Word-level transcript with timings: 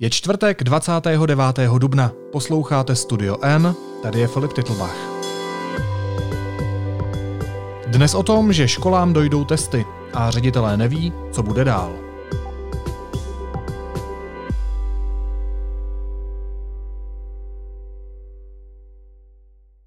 Je 0.00 0.10
čtvrtek 0.10 0.62
29. 0.62 1.78
dubna. 1.78 2.12
Posloucháte 2.32 2.96
Studio 2.96 3.36
N, 3.42 3.74
tady 4.02 4.20
je 4.20 4.28
Filip 4.28 4.52
Titlbach. 4.52 4.96
Dnes 7.86 8.14
o 8.14 8.22
tom, 8.22 8.52
že 8.52 8.68
školám 8.68 9.12
dojdou 9.12 9.44
testy 9.44 9.86
a 10.14 10.30
ředitelé 10.30 10.76
neví, 10.76 11.12
co 11.32 11.42
bude 11.42 11.64
dál. 11.64 12.08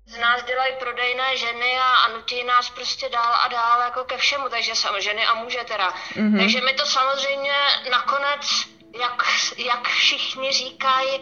Z 0.05 0.17
nás 0.19 0.43
dělají 0.47 0.73
prodejné 0.79 1.37
ženy 1.37 1.77
a, 1.79 1.89
a 2.05 2.17
nutí 2.17 2.43
nás 2.43 2.69
prostě 2.69 3.09
dál 3.09 3.33
a 3.45 3.47
dál 3.47 3.81
jako 3.81 4.03
ke 4.03 4.17
všemu, 4.17 4.49
takže 4.49 4.75
sam, 4.75 4.95
ženy 5.01 5.25
a 5.25 5.33
muže 5.33 5.59
teda. 5.67 5.89
Mm-hmm. 5.89 6.37
Takže 6.39 6.61
mi 6.61 6.73
to 6.73 6.85
samozřejmě 6.85 7.53
všichni 10.17 10.51
říkají, 10.51 11.19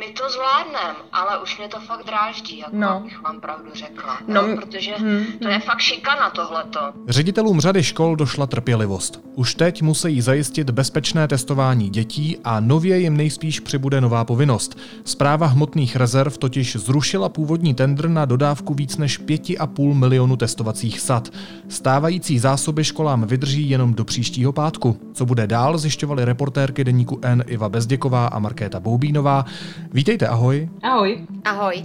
my 0.00 0.06
to 0.12 0.24
zvládneme, 0.30 0.98
ale 1.12 1.42
už 1.42 1.58
mě 1.58 1.68
to 1.68 1.80
fakt 1.80 2.06
dráždí, 2.06 2.58
jako 2.58 2.76
no. 2.76 2.90
abych 2.90 3.22
vám 3.22 3.40
pravdu 3.40 3.70
řekla. 3.74 4.18
No, 4.28 4.46
no, 4.46 4.56
protože 4.56 4.94
hmm, 4.98 5.24
to 5.42 5.48
je 5.48 5.60
fakt 5.60 5.80
šikana 5.80 6.30
tohleto. 6.30 6.80
Ředitelům 7.08 7.60
řady 7.60 7.82
škol 7.82 8.16
došla 8.16 8.46
trpělivost. 8.46 9.20
Už 9.34 9.54
teď 9.54 9.82
musí 9.82 10.20
zajistit 10.20 10.70
bezpečné 10.70 11.28
testování 11.28 11.90
dětí 11.90 12.38
a 12.44 12.60
nově 12.60 12.98
jim 12.98 13.16
nejspíš 13.16 13.60
přibude 13.60 14.00
nová 14.00 14.24
povinnost. 14.24 14.78
Zpráva 15.04 15.46
hmotných 15.46 15.96
rezerv 15.96 16.38
totiž 16.38 16.76
zrušila 16.76 17.28
původní 17.28 17.74
tendr 17.74 18.08
na 18.08 18.24
dodávku 18.24 18.74
víc 18.74 18.96
než 18.96 19.20
5,5 19.20 19.94
milionu 19.94 20.36
testovacích 20.36 21.00
sad. 21.00 21.28
Stávající 21.68 22.38
zásoby 22.38 22.84
školám 22.84 23.26
vydrží 23.26 23.70
jenom 23.70 23.94
do 23.94 24.04
příštího 24.04 24.52
pátku. 24.52 24.96
Co 25.12 25.26
bude 25.26 25.46
dál, 25.46 25.78
zjišťovali 25.78 26.24
reportérky 26.24 26.84
deníku 26.84 27.18
N 27.22 27.44
Iva 27.46 27.68
Bezděková 27.68 28.26
a 28.26 28.38
Markéta 28.38 28.80
Boubínová. 28.80 29.44
Vítejte, 29.92 30.28
ahoj. 30.28 30.70
Ahoj. 30.82 31.26
Ahoj. 31.44 31.84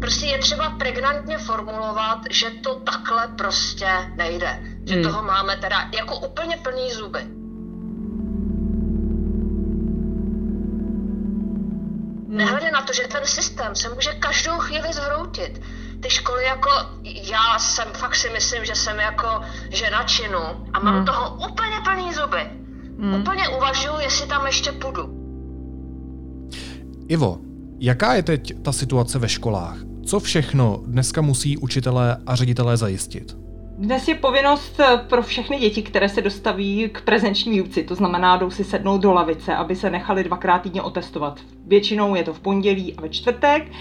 Prostě 0.00 0.26
je 0.26 0.38
třeba 0.38 0.70
pregnantně 0.70 1.38
formulovat, 1.38 2.18
že 2.30 2.50
to 2.50 2.74
takhle 2.74 3.28
prostě 3.28 3.86
nejde. 4.16 4.62
Že 4.86 4.94
hmm. 4.94 5.02
toho 5.02 5.22
máme 5.22 5.56
teda 5.56 5.90
jako 5.96 6.18
úplně 6.18 6.56
plný 6.56 6.90
zuby. 6.92 7.18
Nehledě 12.28 12.70
na 12.70 12.82
to, 12.82 12.92
že 12.92 13.02
ten 13.02 13.26
systém 13.26 13.74
se 13.74 13.94
může 13.94 14.12
každou 14.12 14.58
chvíli 14.58 14.92
zhroutit 14.92 15.60
ty 16.00 16.10
školy 16.10 16.44
jako, 16.44 16.70
já 17.04 17.58
jsem 17.58 17.88
fakt 17.92 18.16
si 18.16 18.30
myslím, 18.30 18.64
že 18.64 18.74
jsem 18.74 18.98
jako 18.98 19.40
žena 19.70 20.02
činu 20.02 20.38
a 20.72 20.78
mám 20.78 20.94
hmm. 20.94 21.04
toho 21.04 21.34
úplně 21.34 21.76
plný 21.84 22.14
zuby. 22.14 22.50
Hmm. 23.00 23.14
Úplně 23.14 23.48
uvažuji, 23.48 23.98
jestli 24.00 24.26
tam 24.26 24.46
ještě 24.46 24.72
půjdu. 24.72 25.18
Ivo, 27.08 27.38
jaká 27.78 28.14
je 28.14 28.22
teď 28.22 28.62
ta 28.62 28.72
situace 28.72 29.18
ve 29.18 29.28
školách? 29.28 29.76
Co 30.06 30.20
všechno 30.20 30.82
dneska 30.86 31.20
musí 31.20 31.56
učitelé 31.56 32.16
a 32.26 32.34
ředitelé 32.34 32.76
zajistit? 32.76 33.47
Dnes 33.78 34.08
je 34.08 34.14
povinnost 34.14 34.80
eh, 34.80 34.96
pro 35.08 35.22
všechny 35.22 35.58
děti, 35.58 35.82
které 35.82 36.08
se 36.08 36.22
dostaví 36.22 36.88
k 36.92 37.00
prezenční 37.00 37.52
výuci, 37.52 37.82
to 37.82 37.94
znamená, 37.94 38.36
jdou 38.36 38.50
si 38.50 38.64
sednout 38.64 38.98
do 38.98 39.12
lavice, 39.12 39.54
aby 39.54 39.76
se 39.76 39.90
nechali 39.90 40.24
dvakrát 40.24 40.58
týdně 40.58 40.82
otestovat. 40.82 41.40
Většinou 41.66 42.14
je 42.14 42.24
to 42.24 42.34
v 42.34 42.40
pondělí 42.40 42.94
a 42.94 43.00
ve 43.00 43.08
čtvrtek 43.08 43.72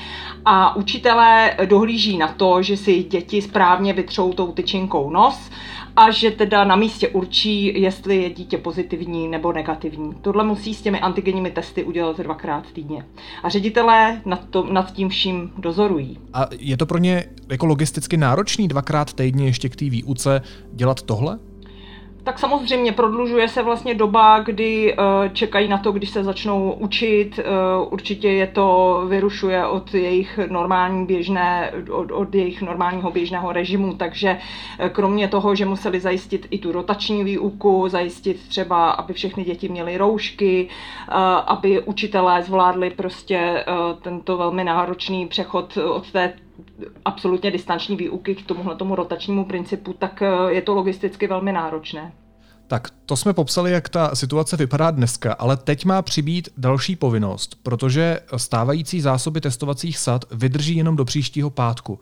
a 0.46 0.76
učitelé 0.76 1.58
dohlíží 1.66 2.18
na 2.18 2.28
to, 2.28 2.62
že 2.62 2.78
si 2.78 3.04
děti 3.04 3.42
správně 3.42 3.94
vytřou 3.94 4.34
tou 4.34 4.52
tyčinkou 4.52 5.10
nos 5.10 5.50
a 5.98 6.12
že 6.12 6.32
teda 6.32 6.64
na 6.64 6.76
místě 6.76 7.08
určí, 7.08 7.82
jestli 7.82 8.16
je 8.16 8.30
dítě 8.30 8.58
pozitivní 8.58 9.28
nebo 9.28 9.54
negativní. 9.54 10.14
Tohle 10.22 10.44
musí 10.44 10.74
s 10.74 10.82
těmi 10.82 11.00
antigenními 11.00 11.52
testy 11.52 11.84
udělat 11.84 12.20
dvakrát 12.20 12.72
týdně. 12.74 13.06
A 13.44 13.50
ředitelé 13.50 14.22
nad, 14.26 14.50
to, 14.50 14.74
nad 14.74 14.94
tím 14.94 15.10
vším 15.10 15.52
dozorují. 15.58 16.20
A 16.34 16.46
je 16.60 16.78
to 16.78 16.86
pro 16.86 16.98
ně 16.98 17.26
jako 17.50 17.66
logisticky 17.66 18.18
náročný 18.18 18.68
dvakrát 18.68 19.14
týdně 19.14 19.46
ještě 19.46 19.70
k 19.70 19.76
té 19.76 19.90
výuce 19.90 20.42
dělat 20.74 21.02
tohle? 21.02 21.40
Tak 22.28 22.40
samozřejmě 22.40 22.92
prodlužuje 22.92 23.48
se 23.48 23.64
vlastně 23.64 23.94
doba, 23.94 24.40
kdy 24.40 24.94
uh, 24.94 25.04
čekají 25.34 25.68
na 25.68 25.78
to, 25.78 25.92
když 25.92 26.10
se 26.10 26.24
začnou 26.24 26.72
učit. 26.72 27.40
Uh, 27.40 27.94
určitě 27.94 28.30
je 28.30 28.48
to 28.48 29.02
vyrušuje 29.08 29.66
od 29.66 29.94
jejich 29.94 30.40
normální 30.50 31.06
běžné, 31.06 31.72
od, 31.92 32.12
od 32.12 32.36
jejich 32.36 32.62
normálního 32.62 33.12
běžného 33.12 33.52
režimu, 33.52 33.94
takže 33.94 34.38
uh, 34.80 34.90
kromě 34.90 35.28
toho, 35.28 35.56
že 35.56 35.66
museli 35.66 36.00
zajistit 36.00 36.48
i 36.50 36.58
tu 36.58 36.72
rotační 36.72 37.24
výuku, 37.24 37.90
zajistit 37.90 38.48
třeba, 38.50 38.90
aby 38.92 39.14
všechny 39.14 39.44
děti 39.44 39.70
měly 39.70 39.98
roušky, 39.98 40.68
aby 41.46 41.82
učitelé 41.82 42.44
zvládli 42.44 42.90
prostě 42.90 43.66
tento 44.02 44.38
velmi 44.38 44.64
náročný 44.64 45.28
přechod 45.28 45.78
od 45.78 46.12
té 46.12 46.34
absolutně 47.06 47.52
distanční 47.52 47.96
výuky 47.96 48.36
k 48.36 48.46
tomuhle 48.46 48.76
tomu 48.76 48.96
rotačnímu 48.96 49.46
principu, 49.46 49.94
tak 49.94 50.22
eh, 50.22 50.54
je 50.54 50.62
to 50.62 50.74
logisticky 50.74 51.28
velmi 51.28 51.52
náročné. 51.52 52.14
Tak 52.68 52.90
to 53.06 53.18
jsme 53.18 53.34
popsali, 53.34 53.72
jak 53.72 53.90
ta 53.90 54.16
situace 54.16 54.58
vypadá 54.58 54.92
dneska, 54.92 55.34
ale 55.34 55.58
teď 55.58 55.86
má 55.86 56.02
přibít 56.02 56.50
další 56.58 56.96
povinnost, 56.96 57.58
protože 57.64 58.20
stávající 58.38 59.02
zásoby 59.02 59.42
testovacích 59.42 59.98
sad 59.98 60.26
vydrží 60.32 60.76
jenom 60.78 60.96
do 60.96 61.06
příštího 61.06 61.50
pátku. 61.50 62.00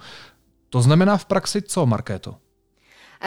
To 0.70 0.82
znamená 0.82 1.18
v 1.18 1.26
praxi 1.26 1.62
co, 1.62 1.86
Markéto? 1.86 2.36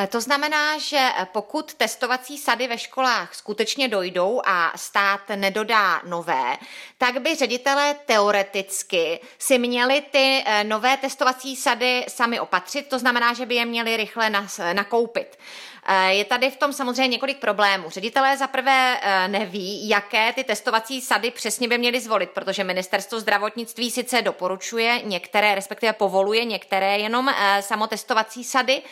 Eh, 0.01 0.07
to 0.07 0.21
znamená, 0.21 0.79
že 0.79 0.99
eh, 0.99 1.27
pokud 1.33 1.75
testovací 1.75 2.39
sady 2.39 2.69
ve 2.69 2.79
školách 2.79 3.35
skutečně 3.35 3.89
dojdou 3.89 4.43
a 4.45 4.73
stát 4.77 5.21
nedodá 5.37 6.03
nové, 6.07 6.57
tak 6.99 7.23
by 7.23 7.35
ředitelé 7.35 7.95
teoreticky 8.07 9.21
si 9.39 9.59
měli 9.59 10.01
ty 10.01 10.43
eh, 10.47 10.65
nové 10.65 10.97
testovací 10.97 11.57
sady 11.57 12.05
sami 12.09 12.41
opatřit, 12.41 12.89
to 12.89 12.99
znamená, 12.99 13.35
že 13.35 13.47
by 13.47 13.55
je 13.55 13.67
měli 13.67 13.97
rychle 13.97 14.31
nakoupit. 14.73 15.39
Eh, 15.87 16.15
je 16.15 16.25
tady 16.25 16.51
v 16.51 16.57
tom 16.57 16.73
samozřejmě 16.73 17.09
několik 17.09 17.39
problémů. 17.39 17.91
Ředitelé 17.91 18.37
zaprvé 18.37 19.01
eh, 19.03 19.29
neví, 19.29 19.89
jaké 19.89 20.33
ty 20.33 20.45
testovací 20.45 21.01
sady 21.01 21.31
přesně 21.31 21.69
by 21.69 21.79
měly 21.79 22.01
zvolit, 22.01 22.31
protože 22.31 22.65
ministerstvo 22.65 23.21
zdravotnictví 23.21 23.91
sice 23.91 24.23
doporučuje 24.23 25.01
některé, 25.05 25.55
respektive 25.55 25.93
povoluje 25.93 26.45
některé 26.45 26.99
jenom 26.99 27.29
eh, 27.29 27.63
samotestovací 27.63 28.45
sady, 28.45 28.83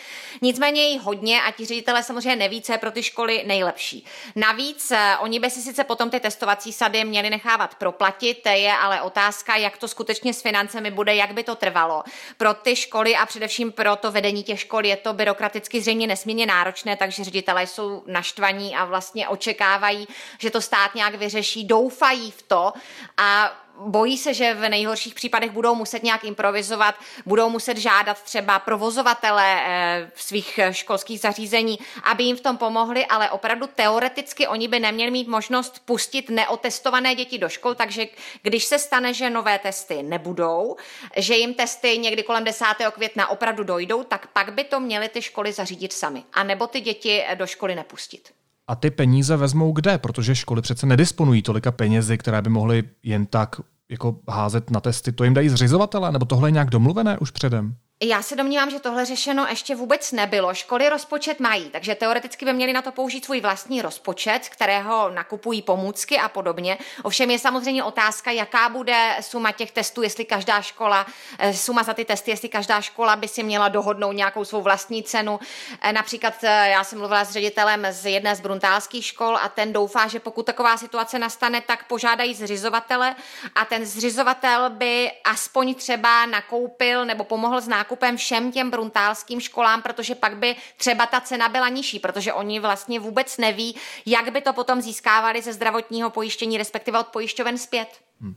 nicméně 0.43 0.89
jich 0.89 1.03
hodně 1.03 1.43
a 1.43 1.51
ti 1.51 1.65
ředitelé 1.65 2.03
samozřejmě 2.03 2.37
neví, 2.37 2.63
co 2.63 2.73
je 2.73 2.79
pro 2.79 2.91
ty 2.91 3.03
školy 3.03 3.45
nejlepší. 3.47 4.05
Navíc 4.37 4.93
oni 5.21 5.41
by 5.41 5.51
si 5.51 5.63
sice 5.63 5.85
potom 5.85 6.11
ty 6.11 6.21
testovací 6.21 6.73
sady 6.73 7.05
měli 7.05 7.31
nechávat 7.31 7.75
proplatit, 7.75 8.47
je 8.47 8.73
ale 8.73 9.03
otázka, 9.03 9.57
jak 9.57 9.77
to 9.79 9.89
skutečně 9.89 10.35
s 10.35 10.43
financemi 10.43 10.91
bude, 10.91 11.15
jak 11.15 11.33
by 11.33 11.45
to 11.45 11.55
trvalo. 11.55 12.03
Pro 12.37 12.55
ty 12.55 12.77
školy 12.77 13.17
a 13.17 13.27
především 13.27 13.73
pro 13.73 13.97
to 13.97 14.13
vedení 14.13 14.43
těch 14.43 14.61
škol 14.61 14.85
je 14.85 14.97
to 14.97 15.13
byrokraticky 15.13 15.81
zřejmě 15.81 16.07
nesmírně 16.07 16.47
náročné 16.47 16.76
náročné, 16.77 16.97
takže 16.97 17.25
ředitelé 17.25 17.67
jsou 17.67 18.03
naštvaní 18.07 18.77
a 18.77 18.85
vlastně 18.85 19.29
očekávají, 19.29 20.09
že 20.39 20.51
to 20.51 20.61
stát 20.61 20.95
nějak 20.95 21.15
vyřeší, 21.15 21.65
doufají 21.65 22.31
v 22.31 22.43
to 22.43 22.73
a 23.17 23.53
bojí 23.81 24.19
se, 24.19 24.35
že 24.35 24.55
v 24.55 24.69
nejhorších 24.69 25.15
případech 25.15 25.51
budou 25.51 25.75
muset 25.75 26.03
nějak 26.03 26.25
improvizovat, 26.25 26.95
budou 27.27 27.51
muset 27.51 27.77
žádat 27.77 28.23
třeba 28.23 28.59
provozovatele 28.59 29.63
eh, 29.65 30.11
svých 30.15 30.61
školských 30.71 31.21
zařízení, 31.21 31.79
aby 32.03 32.25
jim 32.25 32.37
v 32.37 32.41
tom 32.41 32.57
pomohli, 32.57 33.07
ale 33.07 33.31
opravdu 33.31 33.67
teoreticky 33.67 34.47
oni 34.47 34.69
by 34.69 34.81
neměli 34.81 35.11
mít 35.11 35.29
možnost 35.29 35.83
pustit 35.85 36.31
neotestované 36.31 37.15
děti 37.15 37.39
do 37.39 37.49
škol, 37.49 37.75
takže 37.75 38.07
když 38.43 38.65
se 38.65 38.79
stane, 38.79 39.15
že 39.15 39.31
nové 39.31 39.59
testy 39.59 40.03
nebudou, 40.03 40.77
že 41.17 41.35
jim 41.35 41.55
testy 41.55 41.99
někdy 41.99 42.23
kolem 42.23 42.45
10. 42.45 42.65
května 42.91 43.29
opravdu 43.29 43.65
dojdou, 43.65 44.05
tak 44.05 44.27
pak 44.27 44.53
by 44.53 44.65
to 44.65 44.81
měly 44.81 45.09
ty 45.09 45.23
školy 45.23 45.53
zařídit 45.53 45.93
sami, 45.93 46.25
a 46.33 46.43
nebo 46.43 46.67
ty 46.67 46.81
děti 46.81 47.25
do 47.35 47.47
školy 47.47 47.75
nepustit. 47.75 48.46
A 48.69 48.75
ty 48.75 48.91
peníze 48.91 49.37
vezmou 49.37 49.73
kde? 49.73 49.99
Protože 49.99 50.35
školy 50.35 50.63
přece 50.63 50.87
nedisponují 50.87 51.43
tolika 51.43 51.73
penězi, 51.73 52.19
které 52.19 52.43
by 52.43 52.51
mohly 52.51 52.85
jen 53.03 53.27
tak 53.27 53.57
jako 53.91 54.19
házet 54.29 54.71
na 54.71 54.81
testy. 54.81 55.13
To 55.13 55.25
jim 55.25 55.35
dají 55.35 55.49
zřizovatele, 55.49 56.13
nebo 56.13 56.25
tohle 56.25 56.49
je 56.49 56.53
nějak 56.53 56.71
domluvené 56.71 57.19
už 57.19 57.31
předem? 57.31 57.77
Já 58.03 58.23
se 58.23 58.37
domnívám, 58.37 58.71
že 58.71 58.81
tohle 58.81 59.05
řešeno 59.05 59.47
ještě 59.49 59.75
vůbec 59.75 60.13
nebylo. 60.13 60.55
Školy 60.55 60.89
rozpočet 60.89 61.41
mají, 61.41 61.71
takže 61.71 61.95
teoreticky 61.95 62.45
by 62.45 62.53
měli 62.53 62.73
na 62.73 62.83
to 62.83 62.93
použít 62.93 63.25
svůj 63.25 63.41
vlastní 63.41 63.83
rozpočet, 63.83 64.45
z 64.45 64.49
kterého 64.49 65.11
nakupují 65.11 65.63
pomůcky 65.63 66.19
a 66.19 66.29
podobně. 66.29 66.79
Ovšem 67.03 67.31
je 67.31 67.39
samozřejmě 67.39 67.85
otázka, 67.85 68.31
jaká 68.31 68.69
bude 68.69 69.17
suma 69.21 69.53
těch 69.53 69.71
testů, 69.71 70.03
jestli 70.03 70.25
každá 70.25 70.63
škola, 70.63 71.07
eh, 71.39 71.55
suma 71.55 71.83
za 71.83 71.95
ty 71.95 72.05
testy, 72.05 72.31
jestli 72.31 72.49
každá 72.49 72.81
škola 72.81 73.17
by 73.17 73.29
si 73.29 73.43
měla 73.43 73.69
dohodnout 73.69 74.13
nějakou 74.13 74.45
svou 74.45 74.63
vlastní 74.63 75.03
cenu. 75.03 75.41
Eh, 75.81 75.93
například 75.93 76.35
eh, 76.43 76.69
já 76.69 76.85
jsem 76.85 76.99
mluvila 76.99 77.25
s 77.25 77.31
ředitelem 77.31 77.87
z 77.91 78.07
jedné 78.07 78.37
z 78.37 78.41
bruntálských 78.41 79.05
škol 79.05 79.37
a 79.37 79.49
ten 79.49 79.73
doufá, 79.73 80.09
že 80.09 80.21
pokud 80.21 80.47
taková 80.47 80.77
situace 80.77 81.19
nastane, 81.19 81.61
tak 81.61 81.87
požádají 81.87 82.35
zřizovatele 82.35 83.17
a 83.55 83.65
ten 83.65 83.87
zřizovatel 83.87 84.71
by 84.71 85.11
aspoň 85.25 85.75
třeba 85.75 86.27
nakoupil 86.27 87.05
nebo 87.05 87.25
pomohl 87.25 87.61
s 87.61 87.69
nákupem 87.69 87.86
nákupem 87.87 88.17
všem 88.17 88.53
těm 88.53 88.71
bruntálským 88.71 89.41
školám, 89.41 89.83
protože 89.83 90.15
pak 90.15 90.37
by 90.37 90.57
třeba 90.77 91.07
ta 91.07 91.21
cena 91.21 91.49
byla 91.49 91.69
nižší, 91.69 91.99
protože 91.99 92.33
oni 92.33 92.61
vlastně 92.61 93.01
vůbec 93.01 93.39
neví, 93.39 93.75
jak 94.07 94.33
by 94.33 94.41
to 94.41 94.53
potom 94.53 94.81
získávali 94.81 95.43
ze 95.43 95.53
zdravotního 95.53 96.11
pojištění, 96.11 96.59
respektive 96.59 97.01
od 97.01 97.07
pojišťoven 97.07 97.59
zpět. 97.59 97.89
Hmm. 98.21 98.35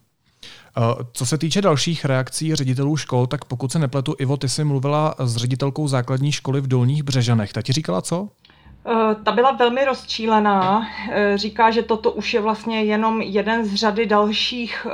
Co 1.14 1.26
se 1.26 1.38
týče 1.38 1.62
dalších 1.62 2.06
reakcí 2.06 2.56
ředitelů 2.56 2.98
škol, 2.98 3.28
tak 3.28 3.46
pokud 3.46 3.72
se 3.72 3.80
nepletu, 3.80 4.16
Ivo, 4.20 4.38
ty 4.38 4.50
jsi 4.50 4.64
mluvila 4.64 5.16
s 5.20 5.36
ředitelkou 5.36 5.88
základní 5.88 6.32
školy 6.32 6.62
v 6.62 6.68
Dolních 6.68 7.04
Břežanech. 7.04 7.54
Ta 7.54 7.62
ti 7.62 7.74
říkala 7.74 8.02
co? 8.02 8.30
Eh, 8.86 9.16
ta 9.24 9.32
byla 9.32 9.52
velmi 9.52 9.86
rozčílená. 9.86 10.88
Eh, 11.12 11.38
říká, 11.38 11.72
že 11.72 11.84
toto 11.84 12.12
už 12.12 12.34
je 12.34 12.42
vlastně 12.42 12.84
jenom 12.84 13.22
jeden 13.22 13.66
z 13.66 13.76
řady 13.76 14.06
dalších 14.06 14.88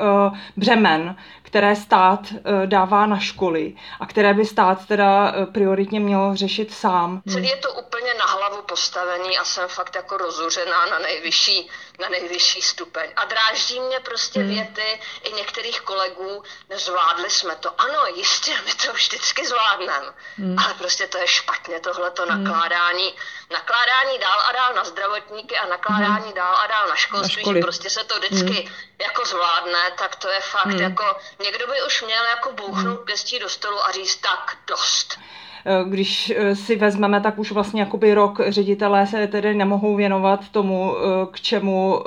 břemen, 0.57 1.15
které 1.55 1.75
stát 1.75 2.19
dává 2.65 3.05
na 3.05 3.19
školy 3.19 3.73
a 3.99 4.05
které 4.05 4.33
by 4.33 4.45
stát 4.45 4.87
teda 4.87 5.33
prioritně 5.53 5.99
měl 5.99 6.35
řešit 6.35 6.73
sám. 6.73 7.21
Celý 7.29 7.47
je 7.47 7.57
to 7.57 7.73
úplně 7.73 8.13
na 8.13 8.25
hlavu 8.25 8.61
postavený 8.61 9.37
a 9.37 9.43
jsem 9.43 9.69
fakt 9.69 9.95
jako 9.95 10.17
rozuřená 10.17 10.85
na 10.85 10.99
nejvyšší 10.99 11.69
na 11.99 12.09
nejvyšší 12.09 12.61
stupeň. 12.61 13.09
A 13.15 13.25
dráždí 13.25 13.79
mě 13.79 13.99
prostě 13.99 14.39
hmm. 14.39 14.49
věty 14.49 14.99
i 15.23 15.33
některých 15.33 15.81
kolegů, 15.81 16.43
nezvládli 16.69 17.29
jsme 17.29 17.55
to. 17.55 17.81
Ano, 17.81 17.99
jistě, 18.15 18.51
my 18.65 18.73
to 18.73 18.93
vždycky 18.93 19.47
zvládneme, 19.47 20.13
hmm. 20.37 20.59
ale 20.59 20.73
prostě 20.73 21.07
to 21.07 21.17
je 21.17 21.27
špatně, 21.27 21.79
tohleto 21.79 22.25
hmm. 22.25 22.43
nakládání, 22.43 23.15
nakládání 23.51 24.19
dál 24.19 24.39
a 24.49 24.51
dál 24.51 24.73
na 24.73 24.83
zdravotníky 24.83 25.57
a 25.57 25.67
nakládání 25.67 26.25
hmm. 26.25 26.33
dál 26.33 26.55
a 26.55 26.67
dál 26.67 26.87
na 26.89 26.95
školství, 26.95 27.43
na 27.45 27.53
že 27.53 27.59
prostě 27.59 27.89
se 27.89 28.03
to 28.03 28.19
vždycky 28.19 28.61
hmm. 28.61 28.73
jako 29.01 29.25
zvládne, 29.25 29.91
tak 29.97 30.15
to 30.15 30.29
je 30.29 30.39
fakt 30.39 30.65
hmm. 30.65 30.79
jako, 30.79 31.17
někdo 31.45 31.68
by 31.68 31.83
už 31.88 32.01
měl 32.01 32.24
jako 32.25 32.51
bouchnout 32.51 32.97
hmm. 32.97 33.06
pěstí 33.06 33.39
do 33.39 33.50
stolu 33.50 33.86
a 33.86 33.92
říct 33.92 34.15
tak, 34.15 34.57
dost. 34.68 35.19
Eh, 35.67 35.83
když 35.89 36.33
eh, 36.35 36.56
si 36.56 36.75
vezmeme, 36.75 37.21
tak 37.21 37.39
už 37.39 37.51
vlastně 37.51 37.81
jakoby 37.81 38.13
rok 38.13 38.39
ředitelé 38.47 39.07
se 39.07 39.27
tedy 39.27 39.53
nemohou 39.53 39.95
věnovat 39.95 40.50
tomu, 40.50 40.95
eh, 40.97 41.01
k 41.31 41.41
čemu 41.41 42.01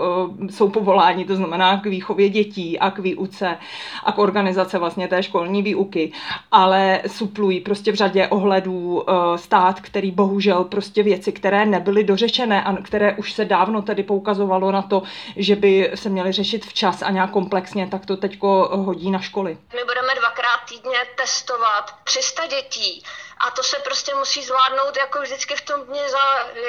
jsou 0.51 0.69
povoláni, 0.69 1.25
to 1.25 1.37
znamená 1.37 1.81
k 1.81 1.87
výchově 1.87 2.29
dětí 2.29 2.79
a 2.79 2.91
k 2.91 2.99
výuce 2.99 3.59
a 4.05 4.13
k 4.13 4.19
organizace 4.19 4.79
vlastně 4.79 5.09
té 5.09 5.23
školní 5.23 5.63
výuky, 5.63 6.13
ale 6.51 7.03
suplují 7.07 7.61
prostě 7.61 7.93
v 7.93 7.95
řadě 7.95 8.29
ohledů 8.29 9.05
stát, 9.37 9.81
který 9.81 10.11
bohužel 10.11 10.65
prostě 10.65 11.03
věci, 11.03 11.33
které 11.33 11.67
nebyly 11.67 12.05
dořečené 12.05 12.65
a 12.65 12.77
které 12.77 13.17
už 13.17 13.33
se 13.33 13.45
dávno 13.45 13.83
tedy 13.83 14.03
poukazovalo 14.03 14.73
na 14.73 14.83
to, 14.83 15.03
že 15.37 15.57
by 15.57 15.91
se 15.95 16.09
měly 16.09 16.33
řešit 16.33 16.67
včas 16.67 17.03
a 17.03 17.11
nějak 17.11 17.31
komplexně, 17.31 17.87
tak 17.87 18.07
to 18.07 18.17
teďko 18.17 18.69
hodí 18.73 19.11
na 19.11 19.19
školy. 19.19 19.59
My 19.75 19.85
budeme 19.85 20.15
dvakrát 20.19 20.61
týdně 20.69 20.99
testovat 21.17 21.95
300 22.05 22.47
dětí 22.47 23.03
a 23.47 23.51
to 23.51 23.63
se 23.63 23.77
prostě 23.79 24.15
musí 24.15 24.43
zvládnout 24.45 24.97
jako 24.97 25.23
vždycky 25.23 25.57
v 25.57 25.61
tom 25.61 25.85
dni, 25.85 26.01
za, 26.11 26.19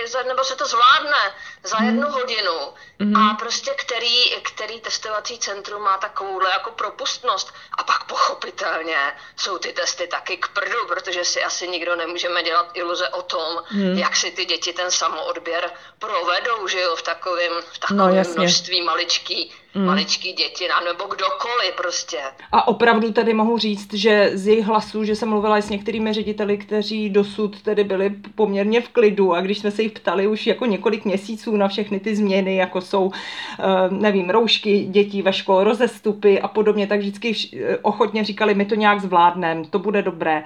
za, 0.07 0.23
nebo 0.23 0.43
se 0.43 0.55
to 0.55 0.65
zvládne 0.65 1.33
za 1.63 1.77
mm. 1.79 1.85
jednu 1.85 2.09
hodinu 2.09 2.57
mm. 2.99 3.15
a 3.15 3.33
prostě 3.33 3.71
který, 3.71 4.35
který 4.41 4.81
testovací 4.81 5.39
centrum 5.39 5.81
má 5.81 5.97
takovou 5.97 6.43
jako 6.43 6.71
propustnost 6.71 7.53
a 7.77 7.83
pak 7.83 8.03
pochopitelně 8.03 8.97
jsou 9.37 9.57
ty 9.57 9.73
testy 9.73 10.07
taky 10.07 10.37
k 10.37 10.47
prdu, 10.47 10.87
protože 10.87 11.25
si 11.25 11.43
asi 11.43 11.67
nikdo 11.67 11.95
nemůžeme 11.95 12.43
dělat 12.43 12.71
iluze 12.73 13.09
o 13.09 13.21
tom, 13.21 13.63
mm. 13.71 13.97
jak 13.97 14.15
si 14.15 14.31
ty 14.31 14.45
děti 14.45 14.73
ten 14.73 14.91
samoodběr 14.91 15.71
provedou, 15.99 16.67
že 16.67 16.79
jo, 16.79 16.95
v 16.95 17.01
takovém 17.01 17.51
v 17.73 17.77
takovém 17.77 18.25
no, 18.27 18.33
množství 18.35 18.81
maličký 18.81 19.51
mm. 19.73 19.85
maličký 19.85 20.33
děti, 20.33 20.67
nebo 20.85 21.03
kdokoliv 21.03 21.73
prostě. 21.77 22.21
A 22.51 22.67
opravdu 22.67 23.11
tady 23.11 23.33
mohu 23.33 23.57
říct, 23.57 23.93
že 23.93 24.31
z 24.33 24.47
jejich 24.47 24.65
hlasů, 24.65 25.03
že 25.03 25.15
jsem 25.15 25.29
mluvila 25.29 25.57
i 25.57 25.61
s 25.61 25.69
některými 25.69 26.13
řediteli, 26.13 26.57
kteří 26.59 27.09
dosud 27.09 27.61
tedy 27.61 27.83
byli 27.83 28.15
poměrně 28.35 28.81
v 28.81 28.89
klidu 28.89 29.33
a 29.33 29.41
když 29.41 29.59
jsme 29.59 29.71
se 29.71 29.81
jich 29.83 29.91
ptali 29.91 30.27
už 30.27 30.47
jako 30.47 30.65
několik 30.65 31.05
měsíců 31.05 31.57
na 31.57 31.67
všechny 31.67 31.99
ty 31.99 32.15
změny, 32.15 32.55
jako 32.55 32.81
jsou, 32.81 33.11
eh, 33.59 33.63
nevím, 33.89 34.29
roušky 34.29 34.85
dětí 34.85 35.21
ve 35.21 35.33
škole, 35.33 35.63
rozestupy 35.63 36.41
a 36.41 36.47
podobně, 36.47 36.87
tak 36.87 36.99
vždycky 36.99 37.35
eh, 37.53 37.77
ochotně 37.77 38.23
říkali, 38.23 38.55
my 38.55 38.65
to 38.65 38.75
nějak 38.75 39.01
zvládneme, 39.01 39.63
to 39.69 39.79
bude 39.79 40.01
dobré. 40.01 40.43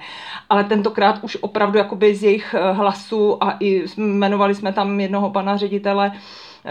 Ale 0.48 0.64
tentokrát 0.64 1.24
už 1.24 1.38
opravdu 1.40 1.78
jakoby 1.78 2.14
z 2.14 2.22
jejich 2.22 2.54
eh, 2.54 2.72
hlasů 2.72 3.44
a 3.44 3.56
i 3.60 3.84
jmenovali 3.96 4.54
jsme 4.54 4.72
tam 4.72 5.00
jednoho 5.00 5.30
pana 5.30 5.56
ředitele, 5.56 6.12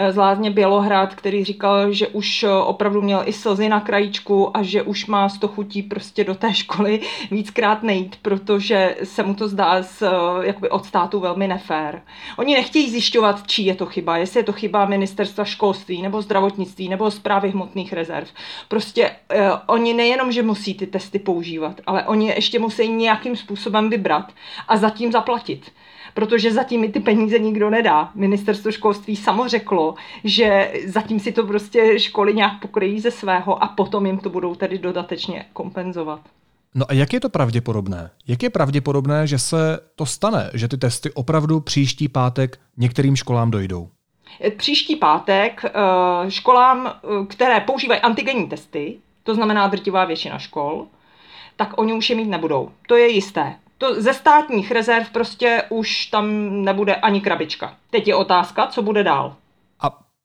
z 0.09 0.17
Lázně 0.17 0.51
Bělohrad, 0.51 1.15
který 1.15 1.43
říkal, 1.43 1.91
že 1.91 2.07
už 2.07 2.43
eh, 2.43 2.49
opravdu 2.49 3.01
měl 3.01 3.21
i 3.25 3.33
slzy 3.33 3.69
na 3.69 3.79
krajíčku 3.79 4.57
a 4.57 4.63
že 4.63 4.81
už 4.81 5.05
má 5.05 5.29
z 5.29 5.37
to 5.37 5.47
chutí 5.47 5.83
prostě 5.83 6.23
do 6.23 6.35
té 6.35 6.53
školy 6.63 6.99
víckrát 7.31 7.83
nejít, 7.83 8.15
protože 8.21 8.95
se 9.03 9.23
mu 9.23 9.33
to 9.33 9.47
zdá 9.47 9.83
z, 9.83 10.01
eh, 10.01 10.07
jakoby 10.47 10.69
od 10.69 10.85
státu 10.85 11.19
velmi 11.19 11.47
nefér. 11.47 12.01
Oni 12.37 12.53
nechtějí 12.53 12.89
zjišťovat, 12.89 13.47
čí 13.47 13.65
je 13.65 13.75
to 13.75 13.85
chyba, 13.85 14.17
jestli 14.17 14.39
je 14.39 14.43
to 14.43 14.53
chyba 14.53 14.85
ministerstva 14.85 15.45
školství 15.45 16.01
nebo 16.01 16.21
zdravotnictví 16.21 16.89
nebo 16.89 17.11
zprávy 17.11 17.49
hmotných 17.49 17.93
rezerv. 17.93 18.27
Prostě 18.67 19.11
eh, 19.29 19.51
oni 19.67 19.93
nejenom, 19.93 20.31
že 20.31 20.43
musí 20.43 20.73
ty 20.73 20.87
testy 20.87 21.19
používat, 21.19 21.81
ale 21.85 22.03
oni 22.03 22.27
ještě 22.27 22.59
musí 22.59 22.87
nějakým 22.87 23.35
způsobem 23.35 23.89
vybrat 23.89 24.31
a 24.67 24.77
zatím 24.77 25.11
zaplatit 25.11 25.71
protože 26.13 26.51
zatím 26.51 26.81
mi 26.81 26.89
ty 26.89 26.99
peníze 26.99 27.39
nikdo 27.39 27.69
nedá. 27.69 28.11
Ministerstvo 28.15 28.71
školství 28.71 29.15
samo 29.15 29.47
řeklo, 29.47 29.82
že 30.23 30.73
zatím 30.85 31.19
si 31.19 31.31
to 31.31 31.47
prostě 31.47 31.99
školy 31.99 32.33
nějak 32.33 32.59
pokryjí 32.61 32.99
ze 32.99 33.11
svého 33.11 33.63
a 33.63 33.67
potom 33.67 34.05
jim 34.05 34.17
to 34.17 34.29
budou 34.29 34.55
tedy 34.55 34.77
dodatečně 34.77 35.45
kompenzovat. 35.53 36.19
No 36.75 36.85
a 36.89 36.93
jak 36.93 37.13
je 37.13 37.19
to 37.19 37.29
pravděpodobné? 37.29 38.09
Jak 38.27 38.43
je 38.43 38.49
pravděpodobné, 38.49 39.27
že 39.27 39.39
se 39.39 39.79
to 39.95 40.05
stane, 40.05 40.51
že 40.53 40.67
ty 40.67 40.77
testy 40.77 41.11
opravdu 41.13 41.59
příští 41.59 42.07
pátek 42.07 42.59
některým 42.77 43.15
školám 43.15 43.51
dojdou? 43.51 43.89
Příští 44.57 44.95
pátek 44.95 45.65
eh, 45.65 45.71
školám, 46.31 46.87
eh, 46.87 47.25
které 47.25 47.59
používají 47.59 48.01
antigenní 48.01 48.49
testy, 48.49 48.97
to 49.23 49.35
znamená 49.35 49.67
drtivá 49.67 50.05
většina 50.05 50.39
škol, 50.39 50.87
tak 51.55 51.77
oni 51.77 51.93
už 51.93 52.09
je 52.09 52.15
mít 52.15 52.29
nebudou. 52.29 52.69
To 52.87 52.95
je 52.95 53.09
jisté 53.09 53.55
to 53.83 54.01
ze 54.01 54.13
státních 54.13 54.71
rezerv 54.71 55.09
prostě 55.11 55.63
už 55.69 56.05
tam 56.05 56.27
nebude 56.63 56.95
ani 56.95 57.21
krabička. 57.21 57.75
Teď 57.89 58.07
je 58.07 58.15
otázka, 58.15 58.67
co 58.67 58.81
bude 58.81 59.03
dál. 59.03 59.35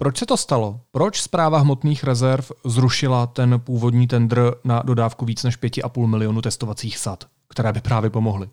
Proč 0.01 0.19
se 0.19 0.27
to 0.27 0.37
stalo? 0.37 0.81
Proč 0.91 1.23
zpráva 1.23 1.59
hmotných 1.59 2.05
rezerv 2.05 2.51
zrušila 2.65 3.27
ten 3.27 3.61
původní 3.61 4.07
tendr 4.07 4.55
na 4.65 4.83
dodávku 4.83 5.25
víc 5.25 5.43
než 5.43 5.59
5,5 5.59 6.07
milionu 6.07 6.43
testovacích 6.43 6.99
sad, 6.99 7.25
které 7.49 7.73
by 7.73 7.81
právě 7.81 8.11
pomohly? 8.11 8.49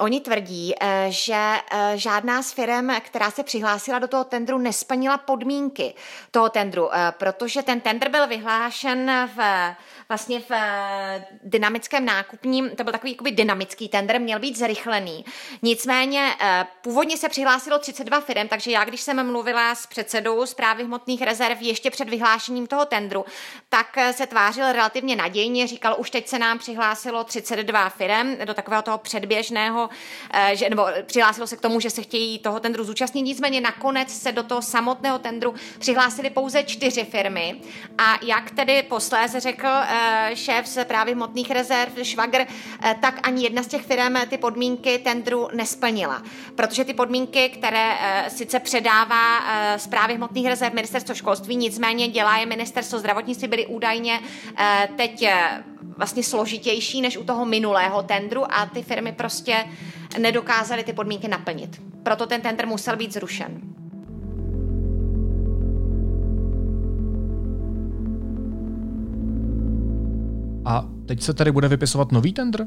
Oni 0.00 0.20
tvrdí, 0.20 0.74
eh, 0.80 1.06
že 1.08 1.54
eh, 1.72 1.92
žádná 1.94 2.42
z 2.42 2.52
firm, 2.52 2.88
která 3.00 3.30
se 3.30 3.42
přihlásila 3.42 3.98
do 3.98 4.08
toho 4.08 4.24
tendru, 4.24 4.58
nesplnila 4.58 5.18
podmínky 5.18 5.94
toho 6.30 6.48
tendru, 6.48 6.94
eh, 6.94 7.12
protože 7.18 7.62
ten 7.62 7.80
tendr 7.80 8.08
byl 8.10 8.26
vyhlášen 8.26 9.28
v 9.36 9.40
vlastně 10.08 10.40
v 10.40 10.50
dynamickém 11.42 12.04
nákupním, 12.04 12.70
to 12.70 12.84
byl 12.84 12.92
takový 12.92 13.12
jakoby 13.12 13.30
dynamický 13.30 13.88
tender, 13.88 14.20
měl 14.20 14.38
být 14.38 14.58
zrychlený. 14.58 15.24
Nicméně 15.62 16.34
původně 16.82 17.16
se 17.16 17.28
přihlásilo 17.28 17.78
32 17.78 18.20
firm, 18.20 18.48
takže 18.48 18.70
já, 18.70 18.84
když 18.84 19.00
jsem 19.00 19.30
mluvila 19.32 19.74
s 19.74 19.86
předsedou 19.86 20.46
zprávy 20.46 20.84
hmotných 20.84 21.22
rezerv 21.22 21.58
ještě 21.60 21.90
před 21.90 22.08
vyhlášením 22.08 22.66
toho 22.66 22.84
tendru, 22.84 23.24
tak 23.68 23.86
se 24.12 24.26
tvářil 24.26 24.72
relativně 24.72 25.16
nadějně, 25.16 25.66
říkal, 25.66 25.96
už 25.98 26.10
teď 26.10 26.28
se 26.28 26.38
nám 26.38 26.58
přihlásilo 26.58 27.24
32 27.24 27.88
firm 27.88 28.36
do 28.44 28.54
takového 28.54 28.82
toho 28.82 28.98
předběžného 28.98 29.90
Eh, 30.30 30.56
že, 30.56 30.70
nebo 30.70 30.86
přihlásilo 31.06 31.46
se 31.46 31.56
k 31.56 31.60
tomu, 31.60 31.80
že 31.80 31.90
se 31.90 32.02
chtějí 32.02 32.38
toho 32.38 32.60
tendru 32.60 32.84
zúčastnit. 32.84 33.22
Nicméně 33.22 33.60
nakonec 33.60 34.10
se 34.22 34.32
do 34.32 34.42
toho 34.42 34.62
samotného 34.62 35.18
tendru 35.18 35.54
přihlásili 35.78 36.30
pouze 36.30 36.62
čtyři 36.62 37.04
firmy. 37.04 37.60
A 37.98 38.18
jak 38.22 38.50
tedy 38.50 38.82
posléze 38.82 39.40
řekl 39.40 39.66
eh, 39.66 39.95
šéf 40.34 40.66
z 40.66 40.84
právě 40.84 41.14
hmotných 41.14 41.50
rezerv 41.50 41.92
Švagr, 42.02 42.40
eh, 42.40 42.96
tak 43.00 43.20
ani 43.22 43.44
jedna 43.44 43.62
z 43.62 43.66
těch 43.66 43.82
firm 43.82 44.14
ty 44.28 44.38
podmínky 44.38 44.98
tendru 44.98 45.48
nesplnila. 45.54 46.22
Protože 46.54 46.84
ty 46.84 46.94
podmínky, 46.94 47.48
které 47.48 47.92
sice 48.28 48.60
předává 48.60 49.40
zprávy 49.76 50.14
hmotných 50.14 50.46
rezerv 50.46 50.74
ministerstvo 50.74 51.14
školství, 51.14 51.56
nicméně 51.56 52.08
dělá 52.08 52.38
je 52.38 52.46
ministerstvo 52.46 52.98
zdravotnictví, 52.98 53.48
byly 53.48 53.66
údajně 53.66 54.20
teď 54.96 55.26
vlastně 55.96 56.22
složitější 56.22 57.00
než 57.00 57.16
u 57.16 57.24
toho 57.24 57.44
minulého 57.44 58.02
tendru 58.02 58.54
a 58.54 58.66
ty 58.66 58.82
firmy 58.82 59.12
prostě 59.12 59.64
nedokázaly 60.18 60.84
ty 60.84 60.92
podmínky 60.92 61.28
naplnit. 61.28 61.80
Proto 62.02 62.26
ten 62.26 62.40
tender 62.40 62.66
musel 62.66 62.96
být 62.96 63.12
zrušen. 63.12 63.60
A 70.66 70.84
teď 71.06 71.22
se 71.22 71.34
tady 71.34 71.52
bude 71.52 71.68
vypisovat 71.68 72.12
nový 72.12 72.32
tender? 72.32 72.66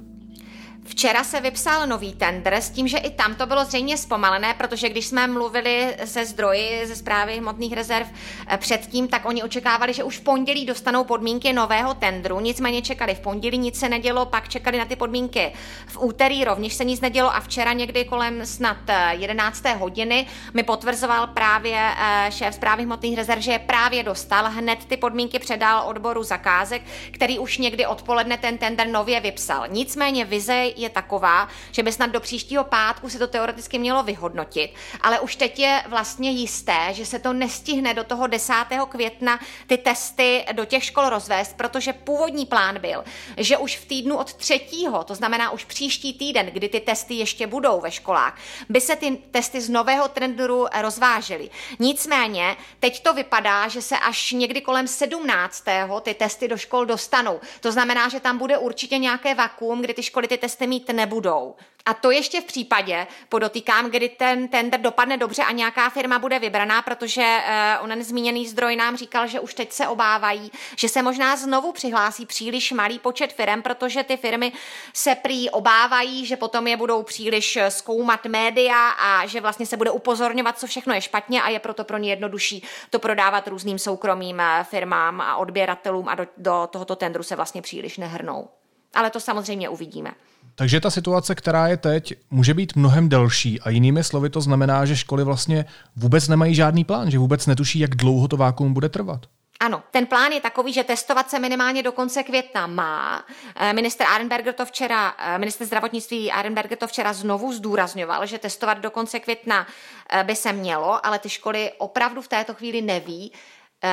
Včera 0.85 1.23
se 1.23 1.41
vypsal 1.41 1.87
nový 1.87 2.13
tender 2.13 2.53
s 2.53 2.69
tím, 2.69 2.87
že 2.87 2.97
i 2.97 3.09
tam 3.09 3.35
to 3.35 3.45
bylo 3.45 3.65
zřejmě 3.65 3.97
zpomalené, 3.97 4.53
protože 4.53 4.89
když 4.89 5.05
jsme 5.05 5.27
mluvili 5.27 5.95
se 6.05 6.25
zdroji 6.25 6.87
ze 6.87 6.95
zprávy 6.95 7.37
hmotných 7.37 7.73
rezerv 7.73 8.07
eh, 8.47 8.57
předtím, 8.57 9.07
tak 9.07 9.25
oni 9.25 9.43
očekávali, 9.43 9.93
že 9.93 10.03
už 10.03 10.17
v 10.17 10.21
pondělí 10.21 10.65
dostanou 10.65 11.03
podmínky 11.03 11.53
nového 11.53 11.93
tendru. 11.93 12.39
Nicméně 12.39 12.81
čekali 12.81 13.15
v 13.15 13.19
pondělí, 13.19 13.57
nic 13.57 13.79
se 13.79 13.89
nedělo, 13.89 14.25
pak 14.25 14.49
čekali 14.49 14.77
na 14.77 14.85
ty 14.85 14.95
podmínky 14.95 15.53
v 15.87 15.97
úterý, 16.03 16.43
rovněž 16.43 16.73
se 16.73 16.85
nic 16.85 17.01
nedělo 17.01 17.35
a 17.35 17.39
včera 17.39 17.73
někdy 17.73 18.05
kolem 18.05 18.45
snad 18.45 18.77
11. 19.11 19.65
Eh, 19.65 19.73
hodiny 19.73 20.27
mi 20.53 20.63
potvrzoval 20.63 21.27
právě 21.27 21.91
eh, 21.97 22.31
šéf 22.31 22.55
zprávy 22.55 22.83
hmotných 22.83 23.17
rezerv, 23.17 23.41
že 23.41 23.51
je 23.51 23.59
právě 23.59 24.03
dostal, 24.03 24.49
hned 24.49 24.85
ty 24.85 24.97
podmínky 24.97 25.39
předal 25.39 25.87
odboru 25.87 26.23
zakázek, 26.23 26.81
který 27.11 27.39
už 27.39 27.57
někdy 27.57 27.85
odpoledne 27.85 28.37
ten 28.37 28.57
tender 28.57 28.87
nově 28.87 29.19
vypsal. 29.19 29.67
Nicméně 29.67 30.25
vize 30.25 30.69
je 30.81 30.89
taková, 30.89 31.47
že 31.71 31.83
by 31.83 31.91
snad 31.91 32.11
do 32.11 32.19
příštího 32.19 32.63
pátku 32.63 33.09
se 33.09 33.19
to 33.19 33.27
teoreticky 33.27 33.79
mělo 33.79 34.03
vyhodnotit, 34.03 34.73
ale 35.01 35.19
už 35.19 35.35
teď 35.35 35.59
je 35.59 35.83
vlastně 35.87 36.31
jisté, 36.31 36.87
že 36.91 37.05
se 37.05 37.19
to 37.19 37.33
nestihne 37.33 37.93
do 37.93 38.03
toho 38.03 38.27
10. 38.27 38.53
května 38.89 39.39
ty 39.67 39.77
testy 39.77 40.45
do 40.51 40.65
těch 40.65 40.83
škol 40.83 41.09
rozvést, 41.09 41.57
protože 41.57 41.93
původní 41.93 42.45
plán 42.45 42.79
byl, 42.79 43.03
že 43.37 43.57
už 43.57 43.77
v 43.77 43.85
týdnu 43.85 44.17
od 44.17 44.33
třetího, 44.33 45.03
to 45.03 45.15
znamená 45.15 45.51
už 45.51 45.65
příští 45.65 46.13
týden, 46.13 46.45
kdy 46.45 46.69
ty 46.69 46.79
testy 46.79 47.13
ještě 47.13 47.47
budou 47.47 47.81
ve 47.81 47.91
školách, 47.91 48.37
by 48.69 48.81
se 48.81 48.95
ty 48.95 49.17
testy 49.31 49.61
z 49.61 49.69
nového 49.69 50.07
trendu 50.07 50.67
rozvážely. 50.81 51.49
Nicméně, 51.79 52.55
teď 52.79 53.03
to 53.03 53.13
vypadá, 53.13 53.67
že 53.67 53.81
se 53.81 53.97
až 53.97 54.31
někdy 54.31 54.61
kolem 54.61 54.87
17. 54.87 55.63
ty 56.01 56.13
testy 56.13 56.47
do 56.47 56.57
škol 56.57 56.85
dostanou. 56.85 57.39
To 57.59 57.71
znamená, 57.71 58.09
že 58.09 58.19
tam 58.19 58.37
bude 58.37 58.57
určitě 58.57 58.97
nějaké 58.97 59.35
vakuum, 59.35 59.81
kdy 59.81 59.93
ty 59.93 60.03
školy 60.03 60.27
ty 60.27 60.37
testy 60.37 60.58
mít 60.67 60.89
nebudou. 60.89 61.55
A 61.85 61.93
to 61.93 62.11
ještě 62.11 62.41
v 62.41 62.43
případě, 62.43 63.07
podotýkám, 63.29 63.91
kdy 63.91 64.09
ten 64.09 64.47
tender 64.47 64.79
dopadne 64.79 65.17
dobře 65.17 65.43
a 65.43 65.51
nějaká 65.51 65.89
firma 65.89 66.19
bude 66.19 66.39
vybraná, 66.39 66.81
protože 66.81 67.21
uh, 67.21 67.83
onen 67.83 68.03
zmíněný 68.03 68.47
zdroj 68.47 68.75
nám 68.75 68.97
říkal, 68.97 69.27
že 69.27 69.39
už 69.39 69.53
teď 69.53 69.71
se 69.71 69.87
obávají, 69.87 70.51
že 70.75 70.89
se 70.89 71.01
možná 71.01 71.35
znovu 71.35 71.71
přihlásí 71.71 72.25
příliš 72.25 72.71
malý 72.71 72.99
počet 72.99 73.33
firm, 73.33 73.61
protože 73.61 74.03
ty 74.03 74.17
firmy 74.17 74.51
se 74.93 75.15
prý 75.15 75.49
obávají, 75.49 76.25
že 76.25 76.37
potom 76.37 76.67
je 76.67 76.77
budou 76.77 77.03
příliš 77.03 77.59
zkoumat 77.69 78.25
média 78.25 78.89
a 78.89 79.25
že 79.25 79.41
vlastně 79.41 79.65
se 79.65 79.77
bude 79.77 79.91
upozorňovat, 79.91 80.59
co 80.59 80.67
všechno 80.67 80.93
je 80.93 81.01
špatně 81.01 81.41
a 81.41 81.49
je 81.49 81.59
proto 81.59 81.83
pro 81.83 81.97
ně 81.97 82.09
jednodušší 82.09 82.63
to 82.89 82.99
prodávat 82.99 83.47
různým 83.47 83.79
soukromým 83.79 84.39
eh, 84.39 84.65
firmám 84.69 85.21
a 85.21 85.35
odběratelům 85.35 86.09
a 86.09 86.15
do, 86.15 86.27
do 86.37 86.67
tohoto 86.71 86.95
tendru 86.95 87.23
se 87.23 87.35
vlastně 87.35 87.61
příliš 87.61 87.97
nehrnou. 87.97 88.49
Ale 88.93 89.09
to 89.09 89.19
samozřejmě 89.19 89.69
uvidíme. 89.69 90.11
Takže 90.55 90.79
ta 90.79 90.89
situace, 90.89 91.35
která 91.35 91.67
je 91.67 91.77
teď, 91.77 92.13
může 92.31 92.53
být 92.53 92.75
mnohem 92.75 93.09
delší 93.09 93.61
a 93.61 93.69
jinými 93.69 94.03
slovy 94.03 94.29
to 94.29 94.41
znamená, 94.41 94.85
že 94.85 94.97
školy 94.97 95.23
vlastně 95.23 95.65
vůbec 95.95 96.27
nemají 96.27 96.55
žádný 96.55 96.83
plán, 96.83 97.11
že 97.11 97.19
vůbec 97.19 97.45
netuší, 97.45 97.79
jak 97.79 97.95
dlouho 97.95 98.27
to 98.27 98.37
vákuum 98.37 98.73
bude 98.73 98.89
trvat. 98.89 99.25
Ano, 99.61 99.83
ten 99.91 100.05
plán 100.05 100.31
je 100.31 100.41
takový, 100.41 100.73
že 100.73 100.83
testovat 100.83 101.29
se 101.29 101.39
minimálně 101.39 101.83
do 101.83 101.91
konce 101.91 102.23
května 102.23 102.67
má. 102.67 103.25
Eh, 103.55 103.73
minister 103.73 104.07
Arenberger 104.07 104.53
to 104.53 104.65
včera, 104.65 105.15
eh, 105.17 105.37
minister 105.37 105.67
zdravotnictví 105.67 106.31
Arenberger 106.31 106.77
to 106.77 106.87
včera 106.87 107.13
znovu 107.13 107.53
zdůrazňoval, 107.53 108.25
že 108.25 108.39
testovat 108.39 108.77
do 108.77 108.91
konce 108.91 109.19
května 109.19 109.67
eh, 110.09 110.23
by 110.23 110.35
se 110.35 110.53
mělo, 110.53 111.05
ale 111.05 111.19
ty 111.19 111.29
školy 111.29 111.71
opravdu 111.77 112.21
v 112.21 112.27
této 112.27 112.53
chvíli 112.53 112.81
neví, 112.81 113.31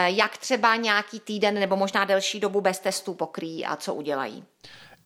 jak 0.06 0.38
třeba 0.38 0.76
nějaký 0.76 1.20
týden 1.20 1.54
nebo 1.54 1.76
možná 1.76 2.04
delší 2.04 2.40
dobu 2.40 2.60
bez 2.60 2.78
testů 2.78 3.14
pokryjí 3.14 3.66
a 3.66 3.76
co 3.76 3.94
udělají. 3.94 4.44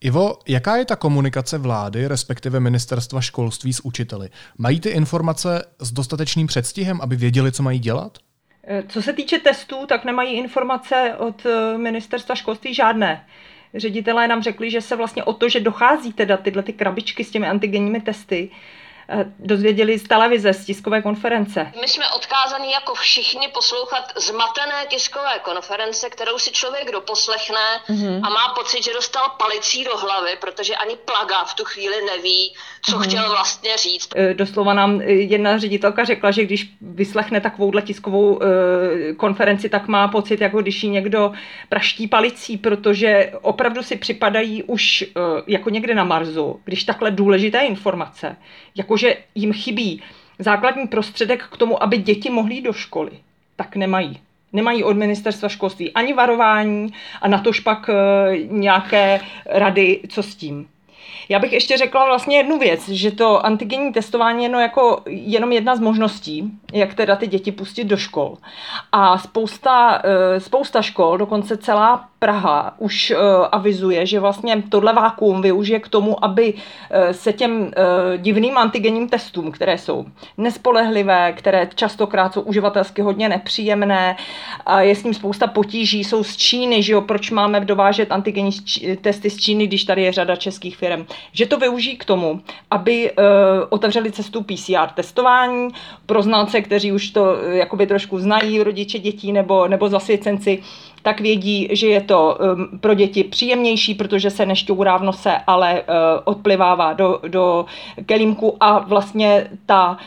Ivo, 0.05 0.39
jaká 0.49 0.77
je 0.77 0.85
ta 0.85 0.97
komunikace 0.97 1.59
vlády, 1.59 2.07
respektive 2.07 2.61
ministerstva 2.61 3.21
školství 3.21 3.73
s 3.73 3.81
učiteli? 3.81 4.29
Mají 4.59 4.81
ty 4.81 4.89
informace 4.89 5.65
s 5.79 5.93
dostatečným 5.93 6.47
předstihem, 6.47 7.01
aby 7.01 7.17
věděli, 7.17 7.53
co 7.53 7.63
mají 7.63 7.79
dělat? 7.79 8.19
Eh, 8.65 8.83
co 8.89 9.03
se 9.03 9.13
týče 9.13 9.39
testů, 9.39 9.87
tak 9.87 10.05
nemají 10.05 10.33
informace 10.33 11.15
od 11.19 11.47
eh, 11.47 11.79
ministerstva 11.79 12.35
školství 12.35 12.75
žádné. 12.75 13.27
Ředitelé 13.75 14.29
nám 14.29 14.43
řekli, 14.43 14.71
že 14.71 14.81
se 14.81 14.97
vlastně 14.97 15.25
o 15.25 15.33
to, 15.33 15.49
že 15.49 15.61
dochází 15.61 16.13
teda 16.13 16.37
tyhle 16.37 16.63
ty 16.63 16.73
krabičky 16.73 17.25
s 17.25 17.31
těmi 17.31 17.49
antigenními 17.49 18.01
testy, 18.01 18.51
dozvěděli 19.39 19.99
z 19.99 20.03
televize, 20.03 20.53
z 20.53 20.65
tiskové 20.65 21.03
konference. 21.03 21.73
My 21.81 21.89
jsme 21.89 22.05
odkázaní 22.11 22.73
jako 22.73 22.95
všichni 22.95 23.49
poslouchat 23.49 24.13
zmatené 24.17 24.87
tiskové 24.89 25.39
konference, 25.43 26.11
kterou 26.11 26.39
si 26.39 26.51
člověk 26.51 26.93
doposlechne 26.93 27.67
mm-hmm. 27.89 28.21
a 28.23 28.29
má 28.29 28.55
pocit, 28.55 28.85
že 28.85 28.93
dostal 28.93 29.29
palicí 29.39 29.85
do 29.85 29.97
hlavy, 29.97 30.31
protože 30.41 30.77
ani 30.77 30.97
plaga 30.97 31.45
v 31.45 31.55
tu 31.55 31.65
chvíli 31.65 31.95
neví, 32.05 32.55
co 32.83 32.93
mm-hmm. 32.93 33.03
chtěl 33.03 33.31
vlastně 33.31 33.77
říct. 33.77 34.09
Eh, 34.17 34.35
doslova 34.35 34.75
nám 34.75 35.01
eh, 35.01 35.05
jedna 35.13 35.59
ředitelka 35.59 36.05
řekla, 36.05 36.31
že 36.31 36.45
když 36.45 36.69
vyslechne 36.81 37.41
takovouhle 37.41 37.83
tiskovou 37.83 38.41
konferenci, 39.17 39.69
tak 39.69 39.89
má 39.89 40.09
pocit, 40.09 40.41
jako 40.41 40.63
když 40.63 40.83
ji 40.83 40.91
někdo 40.91 41.33
praští 41.69 42.09
palicí, 42.09 42.59
protože 42.59 43.33
opravdu 43.43 43.83
si 43.83 43.97
připadají 43.97 44.63
už 44.63 45.05
jako 45.47 45.71
někde 45.71 45.95
na 45.95 46.05
Marsu, 46.05 46.61
když 46.65 46.85
takhle 46.85 47.11
důležité 47.11 47.61
informace, 47.61 48.37
jako 48.75 48.97
že 49.01 49.17
jim 49.35 49.53
chybí 49.53 50.03
základní 50.39 50.87
prostředek 50.87 51.45
k 51.53 51.57
tomu, 51.57 51.83
aby 51.83 51.97
děti 51.97 52.31
mohly 52.31 52.61
do 52.61 52.73
školy, 52.73 53.11
tak 53.57 53.77
nemají. 53.77 54.19
Nemají 54.53 54.85
od 54.85 54.97
ministerstva 54.97 55.49
školství 55.49 55.93
ani 55.93 56.13
varování 56.13 56.93
a 57.23 57.29
na 57.29 57.39
tož 57.39 57.61
pak 57.61 57.89
e, 57.89 57.95
nějaké 58.49 59.21
rady, 59.47 60.01
co 60.09 60.23
s 60.23 60.35
tím. 60.35 60.69
Já 61.29 61.39
bych 61.39 61.53
ještě 61.53 61.77
řekla 61.77 62.07
vlastně 62.07 62.37
jednu 62.37 62.59
věc, 62.59 62.89
že 62.89 63.11
to 63.11 63.47
antigenní 63.47 63.93
testování 63.93 64.43
je 64.43 64.49
no 64.49 64.61
jako 64.61 65.03
jenom 65.07 65.53
jedna 65.53 65.77
z 65.77 65.81
možností, 65.81 66.51
jak 66.73 66.95
teda 66.95 67.17
ty 67.17 67.27
děti 67.27 67.53
pustit 67.53 67.85
do 67.85 67.97
škol. 67.97 68.37
A 68.93 69.19
spousta, 69.19 70.03
e, 70.05 70.41
spousta 70.41 70.83
škol, 70.83 71.19
dokonce 71.19 71.57
celá 71.57 72.11
Praha 72.21 72.75
už 72.79 73.11
uh, 73.11 73.19
avizuje, 73.53 74.07
že 74.07 74.21
vlastně 74.21 74.63
tohle 74.69 74.93
vákuum 74.93 75.43
využije 75.43 75.81
k 75.81 75.89
tomu, 75.89 76.25
aby 76.25 76.55
uh, 76.55 76.61
se 77.11 77.33
těm 77.33 77.73
divným 78.17 78.59
antigenním 78.59 79.09
testům, 79.09 79.53
které 79.53 79.79
jsou 79.79 80.05
nespolehlivé, 80.39 81.33
které 81.33 81.69
častokrát 81.75 82.35
jsou 82.35 82.41
uživatelsky 82.41 83.03
hodně 83.03 83.29
nepříjemné, 83.29 84.17
a 84.67 84.81
je 84.81 84.95
s 84.95 85.05
ním 85.05 85.15
spousta 85.15 85.47
potíží, 85.47 86.05
jsou 86.05 86.25
z 86.25 86.37
Číny, 86.37 86.83
že 86.83 86.93
jo, 86.93 87.01
proč 87.01 87.31
máme 87.31 87.61
dovážet 87.61 88.13
antigenní 88.13 88.51
testy 89.01 89.31
z 89.31 89.37
Číny, 89.37 89.67
když 89.67 89.85
tady 89.85 90.03
je 90.03 90.13
řada 90.13 90.37
českých 90.37 90.77
firm, 90.77 91.07
že 91.33 91.47
to 91.47 91.59
využijí 91.59 91.97
k 91.97 92.05
tomu, 92.05 92.41
aby 92.71 93.13
otevřeli 93.69 94.13
cestu 94.13 94.43
PCR 94.43 94.89
testování 94.95 95.69
pro 96.07 96.23
znalce, 96.23 96.60
kteří 96.63 96.93
už 96.93 97.11
to 97.11 97.23
uh, 97.23 97.53
jakoby 97.53 97.87
trošku 97.87 98.19
znají, 98.19 98.63
rodiče 98.63 98.99
dětí 98.99 99.33
nebo, 99.33 99.69
nebo 99.69 99.89
zasvěcenci, 99.89 100.59
tak 101.03 101.21
vědí, 101.21 101.69
že 101.71 101.87
je 101.87 102.01
to 102.01 102.39
um, 102.55 102.79
pro 102.79 102.95
děti 102.95 103.25
příjemnější, 103.25 103.95
protože 103.95 104.31
se 104.31 104.47
nešťourá 104.47 104.97
v 104.97 105.03
nose, 105.03 105.37
ale 105.47 105.83
uh, 105.83 105.87
odplivává 106.25 106.93
do, 106.93 107.21
do 107.29 107.67
kelímku 108.07 108.57
a 108.61 108.79
vlastně 108.79 109.51
ta, 109.67 109.99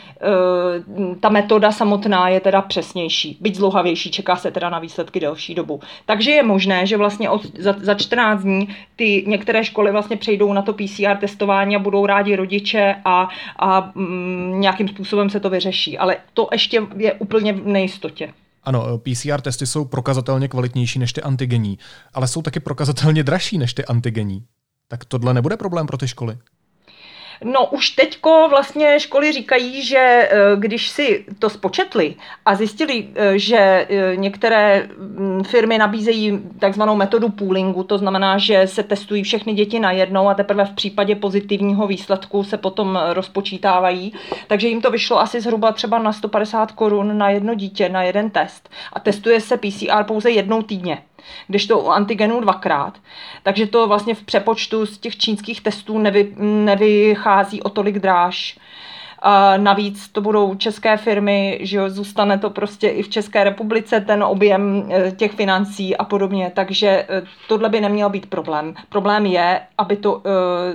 uh, 0.96 1.16
ta 1.20 1.28
metoda 1.28 1.72
samotná 1.72 2.28
je 2.28 2.40
teda 2.40 2.62
přesnější, 2.62 3.38
byť 3.40 3.54
zlouhavější, 3.54 4.10
čeká 4.10 4.36
se 4.36 4.50
teda 4.50 4.70
na 4.70 4.78
výsledky 4.78 5.20
delší 5.20 5.54
dobu. 5.54 5.80
Takže 6.06 6.30
je 6.30 6.42
možné, 6.42 6.86
že 6.86 6.96
vlastně 6.96 7.30
od, 7.30 7.42
za, 7.58 7.74
za 7.78 7.94
14 7.94 8.42
dní 8.42 8.68
ty 8.96 9.24
některé 9.26 9.64
školy 9.64 9.92
vlastně 9.92 10.16
přejdou 10.16 10.52
na 10.52 10.62
to 10.62 10.72
PCR 10.72 11.16
testování 11.20 11.76
a 11.76 11.78
budou 11.78 12.06
rádi 12.06 12.36
rodiče 12.36 12.96
a, 13.04 13.28
a 13.58 13.90
mm, 13.94 14.60
nějakým 14.60 14.88
způsobem 14.88 15.30
se 15.30 15.40
to 15.40 15.50
vyřeší. 15.50 15.98
Ale 15.98 16.16
to 16.34 16.48
ještě 16.52 16.82
je 16.96 17.12
úplně 17.12 17.52
v 17.52 17.66
nejistotě. 17.66 18.32
Ano, 18.64 18.98
PCR 18.98 19.40
testy 19.40 19.66
jsou 19.66 19.84
prokazatelně 19.84 20.48
kvalitnější 20.48 20.98
než 20.98 21.12
ty 21.12 21.22
antigenní, 21.22 21.78
ale 22.14 22.28
jsou 22.28 22.42
taky 22.42 22.60
prokazatelně 22.60 23.24
dražší 23.24 23.58
než 23.58 23.74
ty 23.74 23.84
antigenní. 23.84 24.46
Tak 24.88 25.04
tohle 25.04 25.34
nebude 25.34 25.56
problém 25.56 25.86
pro 25.86 25.96
ty 25.98 26.08
školy? 26.08 26.38
No 27.44 27.66
už 27.66 27.90
teďko 27.90 28.46
vlastně 28.50 29.00
školy 29.00 29.32
říkají, 29.32 29.82
že 29.82 29.98
eh, 29.98 30.30
když 30.56 30.88
si 30.88 31.24
to 31.38 31.50
spočetli 31.50 32.14
a 32.46 32.54
zjistili, 32.54 33.08
eh, 33.14 33.38
že 33.38 33.58
eh, 33.58 34.16
některé 34.16 34.88
mm, 34.96 35.44
firmy 35.44 35.78
nabízejí 35.78 36.40
takzvanou 36.58 36.96
metodu 36.96 37.28
poolingu, 37.28 37.82
to 37.82 37.98
znamená, 37.98 38.38
že 38.38 38.66
se 38.66 38.82
testují 38.82 39.22
všechny 39.22 39.52
děti 39.52 39.80
najednou 39.80 40.28
a 40.28 40.34
teprve 40.34 40.64
v 40.64 40.72
případě 40.72 41.16
pozitivního 41.16 41.86
výsledku 41.86 42.44
se 42.44 42.56
potom 42.56 42.98
rozpočítávají, 43.08 44.12
takže 44.46 44.68
jim 44.68 44.80
to 44.80 44.90
vyšlo 44.90 45.20
asi 45.20 45.40
zhruba 45.40 45.72
třeba 45.72 45.98
na 45.98 46.12
150 46.12 46.72
korun 46.72 47.18
na 47.18 47.30
jedno 47.30 47.54
dítě, 47.54 47.88
na 47.88 48.02
jeden 48.02 48.30
test. 48.30 48.70
A 48.92 49.00
testuje 49.00 49.40
se 49.40 49.56
PCR 49.56 50.04
pouze 50.04 50.30
jednou 50.30 50.62
týdně 50.62 50.98
když 51.48 51.66
to 51.66 51.78
u 51.78 51.88
antigenů 51.88 52.40
dvakrát. 52.40 52.98
Takže 53.42 53.66
to 53.66 53.88
vlastně 53.88 54.14
v 54.14 54.22
přepočtu 54.22 54.86
z 54.86 54.98
těch 54.98 55.16
čínských 55.16 55.60
testů 55.60 55.98
nevy, 55.98 56.32
nevychází 56.38 57.62
o 57.62 57.68
tolik 57.68 57.98
dráž. 57.98 58.58
A 59.26 59.56
navíc 59.56 60.08
to 60.08 60.20
budou 60.20 60.54
české 60.54 60.96
firmy, 60.96 61.58
že 61.62 61.76
jo, 61.76 61.90
zůstane 61.90 62.38
to 62.38 62.50
prostě 62.50 62.88
i 62.88 63.02
v 63.02 63.08
České 63.08 63.44
republice 63.44 64.00
ten 64.00 64.24
objem 64.24 64.88
eh, 64.90 65.10
těch 65.10 65.32
financí 65.32 65.96
a 65.96 66.04
podobně, 66.04 66.52
takže 66.54 66.88
eh, 66.88 67.22
tohle 67.48 67.68
by 67.68 67.80
neměl 67.80 68.10
být 68.10 68.26
problém. 68.26 68.74
Problém 68.88 69.26
je, 69.26 69.60
aby 69.78 69.96
to 69.96 70.22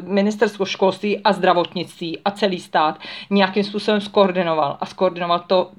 ministerstvo 0.03 0.65
školství 0.65 1.19
a 1.23 1.33
zdravotnictví 1.33 2.19
a 2.25 2.31
celý 2.31 2.59
stát 2.59 2.99
nějakým 3.29 3.63
způsobem 3.63 4.01
skoordinoval 4.01 4.77
a 4.81 4.85
skoordinoval 4.85 5.39
to 5.39 5.71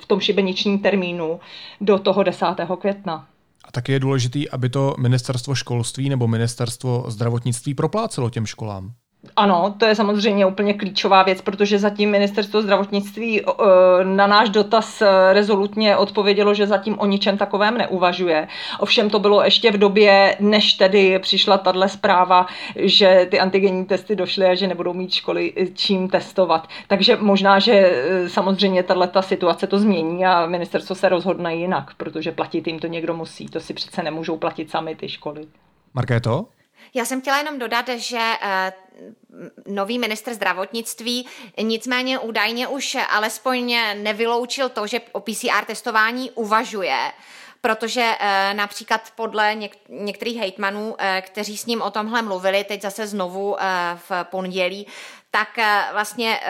v 0.00 0.06
tom 0.06 0.20
šibeničním 0.20 0.78
termínu 0.78 1.40
do 1.80 1.98
toho 1.98 2.22
10. 2.22 2.46
května. 2.78 3.26
A 3.68 3.72
taky 3.72 3.92
je 3.92 4.00
důležité, 4.00 4.38
aby 4.52 4.68
to 4.68 4.94
ministerstvo 4.98 5.54
školství 5.54 6.08
nebo 6.08 6.28
ministerstvo 6.28 7.04
zdravotnictví 7.08 7.74
proplácelo 7.74 8.30
těm 8.30 8.46
školám. 8.46 8.92
Ano, 9.36 9.74
to 9.78 9.86
je 9.86 9.94
samozřejmě 9.94 10.46
úplně 10.46 10.74
klíčová 10.74 11.22
věc, 11.22 11.40
protože 11.40 11.78
zatím 11.78 12.10
ministerstvo 12.10 12.62
zdravotnictví 12.62 13.42
eh, 13.42 13.52
na 14.04 14.26
náš 14.26 14.48
dotaz 14.48 15.02
eh, 15.02 15.32
rezolutně 15.32 15.96
odpovědělo, 15.96 16.54
že 16.54 16.66
zatím 16.66 16.98
o 16.98 17.06
ničem 17.06 17.38
takovém 17.38 17.78
neuvažuje. 17.78 18.48
Ovšem 18.78 19.10
to 19.10 19.18
bylo 19.18 19.44
ještě 19.44 19.70
v 19.70 19.78
době, 19.78 20.36
než 20.40 20.72
tedy 20.72 21.18
přišla 21.18 21.58
tahle 21.58 21.88
zpráva, 21.88 22.46
že 22.76 23.26
ty 23.30 23.40
antigenní 23.40 23.84
testy 23.86 24.16
došly 24.16 24.46
a 24.46 24.54
že 24.54 24.66
nebudou 24.66 24.94
mít 24.94 25.12
školy 25.12 25.52
eh, 25.56 25.66
čím 25.66 26.08
testovat. 26.08 26.68
Takže 26.86 27.16
možná, 27.20 27.58
že 27.58 28.04
samozřejmě 28.26 28.82
tato 28.82 29.22
situace 29.22 29.66
to 29.66 29.78
změní 29.78 30.26
a 30.26 30.46
ministerstvo 30.46 30.94
se 30.94 31.08
rozhodne 31.08 31.54
jinak, 31.54 31.94
protože 31.96 32.32
platit 32.32 32.66
jim 32.66 32.78
to 32.78 32.86
někdo 32.86 33.14
musí. 33.14 33.46
To 33.46 33.60
si 33.60 33.74
přece 33.74 34.02
nemůžou 34.02 34.36
platit 34.36 34.70
sami 34.70 34.96
ty 34.96 35.08
školy. 35.08 35.46
Markéto? 35.94 36.46
Já 36.94 37.04
jsem 37.04 37.20
chtěla 37.20 37.38
jenom 37.38 37.58
dodat, 37.58 37.88
že 37.88 38.32
nový 39.66 39.98
ministr 39.98 40.34
zdravotnictví 40.34 41.26
nicméně 41.62 42.18
údajně 42.18 42.68
už 42.68 42.96
alespoň 43.10 43.76
nevyloučil 43.94 44.68
to, 44.68 44.86
že 44.86 45.00
o 45.12 45.20
PCR 45.20 45.64
testování 45.66 46.30
uvažuje, 46.30 47.12
protože 47.60 48.14
e, 48.18 48.54
například 48.54 49.12
podle 49.16 49.54
něk- 49.54 49.78
některých 49.88 50.38
hejtmanů, 50.38 50.96
e, 50.98 51.22
kteří 51.22 51.56
s 51.56 51.66
ním 51.66 51.82
o 51.82 51.90
tomhle 51.90 52.22
mluvili, 52.22 52.64
teď 52.64 52.82
zase 52.82 53.06
znovu 53.06 53.56
v 53.94 54.24
pondělí, 54.24 54.86
tak 55.30 55.48
vlastně 55.92 56.40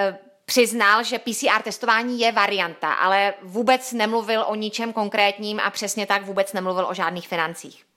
přiznal, 0.48 1.02
že 1.04 1.18
PCR 1.18 1.62
testování 1.64 2.20
je 2.20 2.32
varianta, 2.32 2.92
ale 2.92 3.34
vůbec 3.42 3.92
nemluvil 3.92 4.44
o 4.48 4.54
ničem 4.54 4.92
konkrétním 4.92 5.60
a 5.60 5.70
přesně 5.70 6.06
tak 6.06 6.24
vůbec 6.24 6.52
nemluvil 6.52 6.86
o 6.86 6.94
žádných 6.94 7.28
financích. 7.28 7.87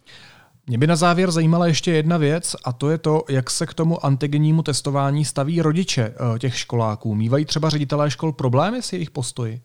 Mě 0.71 0.77
by 0.77 0.87
na 0.87 0.95
závěr 0.95 1.31
zajímala 1.31 1.67
ještě 1.67 1.91
jedna 1.91 2.17
věc 2.17 2.55
a 2.63 2.73
to 2.73 2.89
je 2.89 2.97
to, 2.97 3.23
jak 3.29 3.49
se 3.49 3.65
k 3.65 3.73
tomu 3.73 4.05
antigennímu 4.05 4.63
testování 4.63 5.25
staví 5.25 5.61
rodiče 5.61 6.01
eh, 6.35 6.39
těch 6.39 6.59
školáků. 6.59 7.15
Mývají 7.15 7.45
třeba 7.45 7.69
ředitelé 7.69 8.11
škol 8.11 8.31
problémy 8.31 8.81
s 8.81 8.93
jejich 8.93 9.11
postoji? 9.11 9.61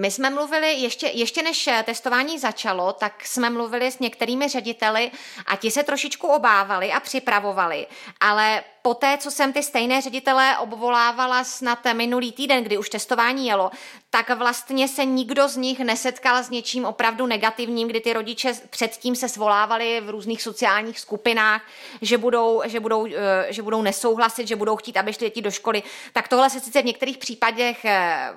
My 0.00 0.10
jsme 0.10 0.30
mluvili, 0.30 0.72
ještě, 0.72 1.06
ještě 1.06 1.42
než 1.42 1.68
testování 1.84 2.38
začalo, 2.38 2.92
tak 2.92 3.26
jsme 3.26 3.50
mluvili 3.50 3.92
s 3.92 3.98
některými 3.98 4.48
řediteli 4.48 5.10
a 5.46 5.56
ti 5.56 5.70
se 5.70 5.82
trošičku 5.82 6.26
obávali 6.26 6.92
a 6.92 7.00
připravovali, 7.00 7.86
ale 8.20 8.62
po 8.86 8.94
té, 8.94 9.18
co 9.18 9.30
jsem 9.30 9.52
ty 9.52 9.62
stejné 9.62 10.00
ředitele 10.00 10.58
obvolávala 10.58 11.44
snad 11.44 11.78
minulý 11.92 12.32
týden, 12.32 12.64
kdy 12.64 12.78
už 12.78 12.90
testování 12.90 13.46
jelo, 13.46 13.70
tak 14.10 14.30
vlastně 14.30 14.88
se 14.88 15.04
nikdo 15.04 15.48
z 15.48 15.56
nich 15.56 15.78
nesetkal 15.80 16.42
s 16.42 16.50
něčím 16.50 16.84
opravdu 16.84 17.26
negativním, 17.26 17.88
kdy 17.88 18.00
ty 18.00 18.12
rodiče 18.12 18.52
předtím 18.70 19.16
se 19.16 19.28
svolávali 19.28 20.00
v 20.00 20.10
různých 20.10 20.42
sociálních 20.42 21.00
skupinách, 21.00 21.62
že 22.02 22.18
budou, 22.18 22.62
že 22.64 22.80
budou, 22.80 23.06
eh, 23.06 23.46
že 23.48 23.62
budou 23.62 23.82
nesouhlasit, 23.82 24.48
že 24.48 24.56
budou 24.56 24.76
chtít, 24.76 24.96
aby 24.96 25.12
šli 25.12 25.26
děti 25.26 25.42
do 25.42 25.50
školy. 25.50 25.82
Tak 26.12 26.28
tohle 26.28 26.50
se 26.50 26.60
sice 26.60 26.82
v 26.82 26.84
některých 26.84 27.18
případech 27.18 27.84
eh, 27.84 28.30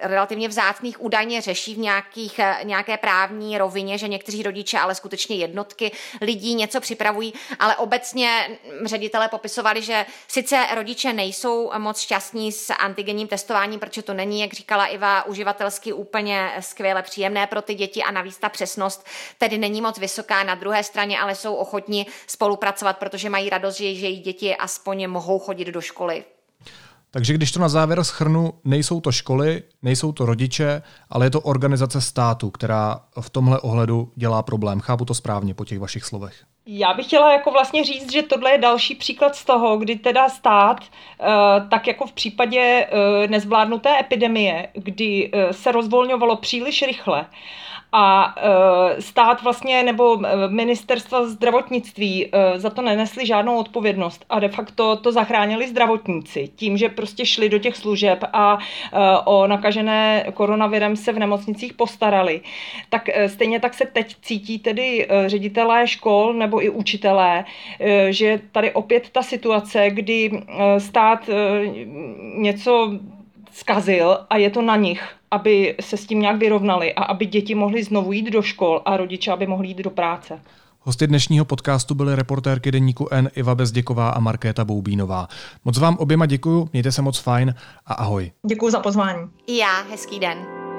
relativně 0.00 0.48
vzácných 0.48 1.02
údajně 1.02 1.40
řeší 1.40 1.74
v 1.74 1.78
nějakých, 1.78 2.38
eh, 2.38 2.56
nějaké 2.62 2.96
právní 2.96 3.58
rovině, 3.58 3.98
že 3.98 4.08
někteří 4.08 4.42
rodiče, 4.42 4.78
ale 4.78 4.94
skutečně 4.94 5.36
jednotky 5.36 5.92
lidí 6.20 6.54
něco 6.54 6.80
připravují, 6.80 7.34
ale 7.58 7.76
obecně 7.76 8.58
ředitele 8.84 9.28
popisovali, 9.28 9.79
že 9.82 10.06
sice 10.28 10.66
rodiče 10.74 11.12
nejsou 11.12 11.70
moc 11.78 12.00
šťastní 12.00 12.52
s 12.52 12.72
antigenním 12.72 13.28
testováním, 13.28 13.80
protože 13.80 14.02
to 14.02 14.14
není, 14.14 14.40
jak 14.40 14.52
říkala 14.52 14.86
Iva, 14.86 15.26
uživatelsky 15.26 15.92
úplně 15.92 16.50
skvěle 16.60 17.02
příjemné 17.02 17.46
pro 17.46 17.62
ty 17.62 17.74
děti 17.74 18.02
a 18.02 18.10
navíc 18.10 18.38
ta 18.38 18.48
přesnost 18.48 19.06
tedy 19.38 19.58
není 19.58 19.80
moc 19.80 19.98
vysoká. 19.98 20.42
Na 20.42 20.54
druhé 20.54 20.84
straně 20.84 21.20
ale 21.20 21.34
jsou 21.34 21.54
ochotní 21.54 22.06
spolupracovat, 22.26 22.98
protože 22.98 23.30
mají 23.30 23.50
radost, 23.50 23.76
že, 23.76 23.94
že 23.94 24.06
jejich 24.06 24.22
děti 24.22 24.56
aspoň 24.56 25.08
mohou 25.08 25.38
chodit 25.38 25.64
do 25.64 25.80
školy. 25.80 26.24
Takže 27.10 27.34
když 27.34 27.52
to 27.52 27.60
na 27.60 27.68
závěr 27.68 28.04
schrnu, 28.04 28.52
nejsou 28.64 29.00
to 29.00 29.12
školy, 29.12 29.62
nejsou 29.82 30.12
to 30.12 30.26
rodiče, 30.26 30.82
ale 31.10 31.26
je 31.26 31.30
to 31.30 31.40
organizace 31.40 32.00
státu, 32.00 32.50
která 32.50 33.00
v 33.20 33.30
tomhle 33.30 33.60
ohledu 33.60 34.12
dělá 34.16 34.42
problém. 34.42 34.80
Chápu 34.80 35.04
to 35.04 35.14
správně 35.14 35.54
po 35.54 35.64
těch 35.64 35.78
vašich 35.78 36.04
slovech. 36.04 36.34
Já 36.66 36.94
bych 36.94 37.06
chtěla 37.06 37.32
jako 37.32 37.50
vlastně 37.50 37.84
říct, 37.84 38.12
že 38.12 38.22
tohle 38.22 38.50
je 38.50 38.58
další 38.58 38.94
příklad 38.94 39.36
z 39.36 39.44
toho, 39.44 39.76
kdy 39.76 39.96
teda 39.96 40.28
stát, 40.28 40.80
eh, 40.82 41.24
tak 41.70 41.86
jako 41.86 42.06
v 42.06 42.12
případě 42.12 42.60
eh, 42.60 43.28
nezvládnuté 43.28 44.00
epidemie, 44.00 44.68
kdy 44.72 45.30
eh, 45.32 45.52
se 45.52 45.72
rozvolňovalo 45.72 46.36
příliš 46.36 46.82
rychle 46.82 47.26
a 47.92 48.34
stát 48.98 49.42
vlastně 49.42 49.82
nebo 49.82 50.18
ministerstva 50.48 51.26
zdravotnictví 51.26 52.30
za 52.56 52.70
to 52.70 52.82
nenesli 52.82 53.26
žádnou 53.26 53.56
odpovědnost 53.58 54.24
a 54.28 54.40
de 54.40 54.48
facto 54.48 54.96
to 54.96 55.12
zachránili 55.12 55.68
zdravotníci 55.68 56.50
tím, 56.56 56.76
že 56.76 56.88
prostě 56.88 57.26
šli 57.26 57.48
do 57.48 57.58
těch 57.58 57.76
služeb 57.76 58.24
a 58.32 58.58
o 59.24 59.46
nakažené 59.46 60.24
koronavirem 60.34 60.96
se 60.96 61.12
v 61.12 61.18
nemocnicích 61.18 61.72
postarali. 61.72 62.40
Tak 62.88 63.08
stejně 63.26 63.60
tak 63.60 63.74
se 63.74 63.86
teď 63.86 64.16
cítí 64.22 64.58
tedy 64.58 65.08
ředitelé 65.26 65.86
škol 65.86 66.34
nebo 66.50 66.64
i 66.64 66.70
učitelé, 66.70 67.44
že 68.10 68.40
tady 68.52 68.72
opět 68.72 69.08
ta 69.12 69.22
situace, 69.22 69.90
kdy 69.90 70.42
stát 70.78 71.30
něco 72.36 72.92
zkazil 73.52 74.18
a 74.30 74.36
je 74.36 74.50
to 74.50 74.62
na 74.62 74.76
nich, 74.76 75.08
aby 75.30 75.74
se 75.80 75.96
s 75.96 76.06
tím 76.06 76.20
nějak 76.20 76.36
vyrovnali 76.36 76.94
a 76.94 77.02
aby 77.02 77.26
děti 77.26 77.54
mohly 77.54 77.82
znovu 77.82 78.12
jít 78.12 78.30
do 78.30 78.42
škol 78.42 78.82
a 78.84 78.96
rodiče, 78.96 79.32
aby 79.32 79.46
mohli 79.46 79.68
jít 79.68 79.78
do 79.78 79.90
práce. 79.90 80.40
Hosty 80.80 81.06
dnešního 81.06 81.44
podcastu 81.44 81.94
byly 81.94 82.16
reportérky 82.16 82.72
deníku 82.72 83.08
N 83.10 83.30
Iva 83.36 83.54
Bezděková 83.54 84.10
a 84.10 84.20
Markéta 84.20 84.64
Boubínová. 84.64 85.28
Moc 85.64 85.78
vám 85.78 85.96
oběma 85.96 86.26
děkuju, 86.26 86.68
mějte 86.72 86.92
se 86.92 87.02
moc 87.02 87.18
fajn 87.18 87.54
a 87.86 87.94
ahoj. 87.94 88.32
Děkuji 88.46 88.70
za 88.70 88.80
pozvání. 88.80 89.28
I 89.46 89.56
já, 89.56 89.82
hezký 89.90 90.18
den. 90.18 90.69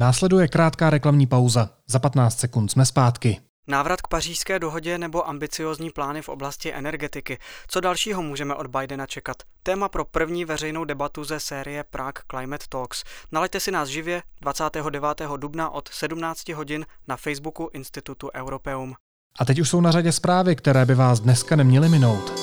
Následuje 0.00 0.48
krátká 0.48 0.90
reklamní 0.90 1.26
pauza. 1.26 1.70
Za 1.86 1.98
15 1.98 2.38
sekund 2.38 2.68
jsme 2.68 2.86
zpátky. 2.86 3.40
Návrat 3.68 4.02
k 4.02 4.08
pařížské 4.08 4.58
dohodě 4.58 4.98
nebo 4.98 5.28
ambiciozní 5.28 5.90
plány 5.90 6.22
v 6.22 6.28
oblasti 6.28 6.74
energetiky. 6.74 7.38
Co 7.68 7.80
dalšího 7.80 8.22
můžeme 8.22 8.54
od 8.54 8.66
Bidena 8.66 9.06
čekat? 9.06 9.36
Téma 9.62 9.88
pro 9.88 10.04
první 10.04 10.44
veřejnou 10.44 10.84
debatu 10.84 11.24
ze 11.24 11.40
série 11.40 11.84
Prague 11.84 12.22
Climate 12.30 12.64
Talks. 12.68 13.04
Nalaďte 13.32 13.60
si 13.60 13.70
nás 13.70 13.88
živě 13.88 14.22
29. 14.40 15.22
dubna 15.36 15.70
od 15.70 15.88
17 15.92 16.48
hodin 16.48 16.86
na 17.08 17.16
Facebooku 17.16 17.70
Institutu 17.72 18.30
Europeum. 18.34 18.94
A 19.38 19.44
teď 19.44 19.60
už 19.60 19.68
jsou 19.68 19.80
na 19.80 19.90
řadě 19.90 20.12
zprávy, 20.12 20.56
které 20.56 20.86
by 20.86 20.94
vás 20.94 21.20
dneska 21.20 21.56
neměly 21.56 21.88
minout. 21.88 22.37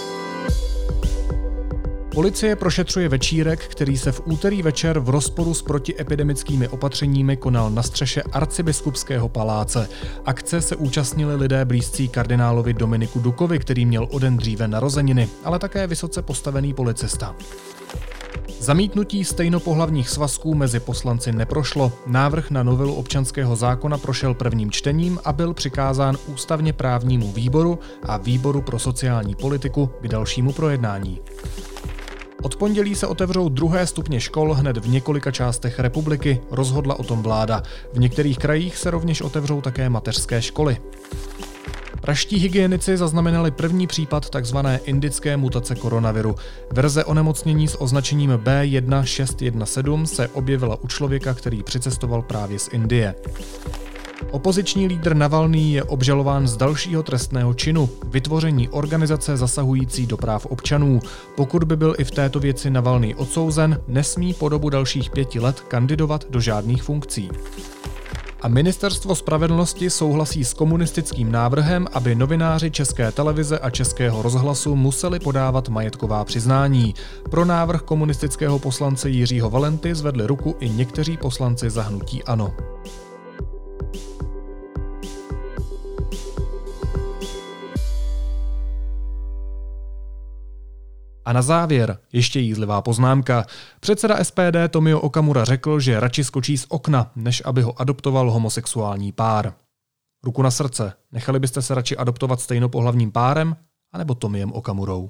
Policie 2.16 2.56
prošetřuje 2.56 3.10
večírek, 3.10 3.68
který 3.68 3.98
se 3.98 4.12
v 4.12 4.22
úterý 4.26 4.62
večer 4.62 5.00
v 5.00 5.10
rozporu 5.10 5.54
s 5.54 5.62
protiepidemickými 5.62 6.68
opatřeními 6.68 7.38
konal 7.38 7.70
na 7.72 7.84
střeše 7.84 8.22
arcibiskupského 8.22 9.30
paláce. 9.30 9.90
Akce 10.26 10.62
se 10.62 10.76
účastnili 10.76 11.36
lidé 11.36 11.66
blízcí 11.66 12.08
kardinálovi 12.08 12.74
Dominiku 12.74 13.20
Dukovi, 13.20 13.60
který 13.60 13.86
měl 13.86 14.08
o 14.12 14.20
den 14.20 14.38
dříve 14.38 14.68
narozeniny, 14.68 15.30
ale 15.44 15.60
také 15.60 15.88
vysoce 15.88 16.22
postavený 16.22 16.74
policista. 16.74 17.36
Zamítnutí 18.60 19.26
stejnopohlavních 19.26 20.10
svazků 20.10 20.56
mezi 20.56 20.80
poslanci 20.80 21.32
neprošlo. 21.32 21.92
Návrh 22.08 22.52
na 22.52 22.64
novelu 22.64 22.94
občanského 22.94 23.56
zákona 23.56 23.98
prošel 23.98 24.34
prvním 24.34 24.72
čtením 24.72 25.20
a 25.26 25.34
byl 25.34 25.54
přikázán 25.54 26.18
ústavně 26.28 26.74
právnímu 26.74 27.32
výboru 27.32 27.80
a 28.04 28.18
výboru 28.18 28.62
pro 28.62 28.80
sociální 28.80 29.36
politiku 29.36 29.90
k 30.02 30.08
dalšímu 30.08 30.54
projednání. 30.54 31.22
Od 32.42 32.56
pondělí 32.56 32.96
se 32.96 33.08
otevřou 33.08 33.50
druhé 33.50 33.88
stupně 33.88 34.20
škol 34.20 34.54
hned 34.54 34.78
v 34.78 34.90
několika 34.90 35.32
částech 35.32 35.80
republiky, 35.80 36.42
rozhodla 36.52 37.00
o 37.00 37.04
tom 37.04 37.24
vláda. 37.24 37.64
V 37.94 38.00
některých 38.00 38.38
krajích 38.38 38.78
se 38.78 38.92
rovněž 38.92 39.22
otevřou 39.22 39.62
také 39.62 39.90
mateřské 39.90 40.42
školy. 40.42 40.78
Praští 42.02 42.38
hygienici 42.38 42.98
zaznamenali 42.98 43.52
první 43.52 43.88
případ 43.88 44.30
tzv. 44.30 44.58
indické 44.84 45.38
mutace 45.38 45.76
koronaviru. 45.76 46.36
Verze 46.72 47.06
onemocnění 47.06 47.68
s 47.68 47.82
označením 47.82 48.32
B1617 48.32 50.04
se 50.04 50.28
objevila 50.28 50.84
u 50.84 50.88
člověka, 50.88 51.34
který 51.34 51.64
přicestoval 51.64 52.22
právě 52.22 52.60
z 52.60 52.68
Indie. 52.68 53.16
Opoziční 54.32 54.88
lídr 54.88 55.16
Navalný 55.16 55.74
je 55.74 55.84
obžalován 55.84 56.48
z 56.48 56.58
dalšího 56.58 57.04
trestného 57.04 57.54
činu, 57.54 57.90
vytvoření 58.08 58.70
organizace 58.70 59.38
zasahující 59.38 60.08
do 60.08 60.18
práv 60.18 60.46
občanů. 60.46 61.00
Pokud 61.36 61.64
by 61.64 61.76
byl 61.76 61.96
i 61.98 62.04
v 62.04 62.12
této 62.12 62.40
věci 62.40 62.70
Navalný 62.70 63.16
odsouzen, 63.16 63.82
nesmí 63.88 64.34
po 64.34 64.50
dobu 64.50 64.70
dalších 64.70 65.10
pěti 65.10 65.40
let 65.40 65.60
kandidovat 65.60 66.26
do 66.30 66.40
žádných 66.40 66.84
funkcí. 66.84 67.30
A 68.42 68.48
ministerstvo 68.48 69.16
spravedlnosti 69.16 69.90
souhlasí 69.90 70.46
s 70.46 70.54
komunistickým 70.54 71.32
návrhem, 71.32 71.88
aby 71.94 72.16
novináři 72.16 72.72
České 72.72 73.12
televize 73.12 73.60
a 73.60 73.70
Českého 73.70 74.22
rozhlasu 74.22 74.76
museli 74.76 75.20
podávat 75.20 75.70
majetková 75.70 76.26
přiznání. 76.26 76.94
Pro 77.30 77.46
návrh 77.46 77.82
komunistického 77.82 78.60
poslance 78.60 79.10
Jiřího 79.10 79.50
Valenty 79.50 79.96
zvedli 79.96 80.28
ruku 80.28 80.56
i 80.60 80.70
někteří 80.70 81.18
poslanci 81.18 81.70
zahnutí 81.70 82.24
ANO. 82.24 82.54
A 91.26 91.34
na 91.34 91.42
závěr 91.42 91.98
ještě 92.14 92.40
jízlivá 92.40 92.82
poznámka. 92.82 93.46
Předseda 93.80 94.24
SPD 94.24 94.58
Tomio 94.70 95.00
Okamura 95.00 95.44
řekl, 95.46 95.80
že 95.80 96.00
radši 96.00 96.24
skočí 96.24 96.58
z 96.58 96.66
okna, 96.70 97.12
než 97.16 97.42
aby 97.46 97.62
ho 97.62 97.82
adoptoval 97.82 98.32
homosexuální 98.32 99.12
pár. 99.12 99.54
Ruku 100.24 100.42
na 100.42 100.52
srdce, 100.52 100.94
nechali 101.12 101.40
byste 101.40 101.62
se 101.62 101.76
radši 101.76 101.98
adoptovat 101.98 102.42
stejnopohlavním 102.42 103.12
párem, 103.12 103.56
anebo 103.94 104.16
Tomiem 104.16 104.52
Okamurou? 104.52 105.10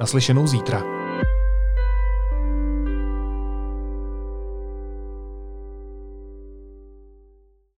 Naslyšenou 0.00 0.46
zítra. 0.46 0.97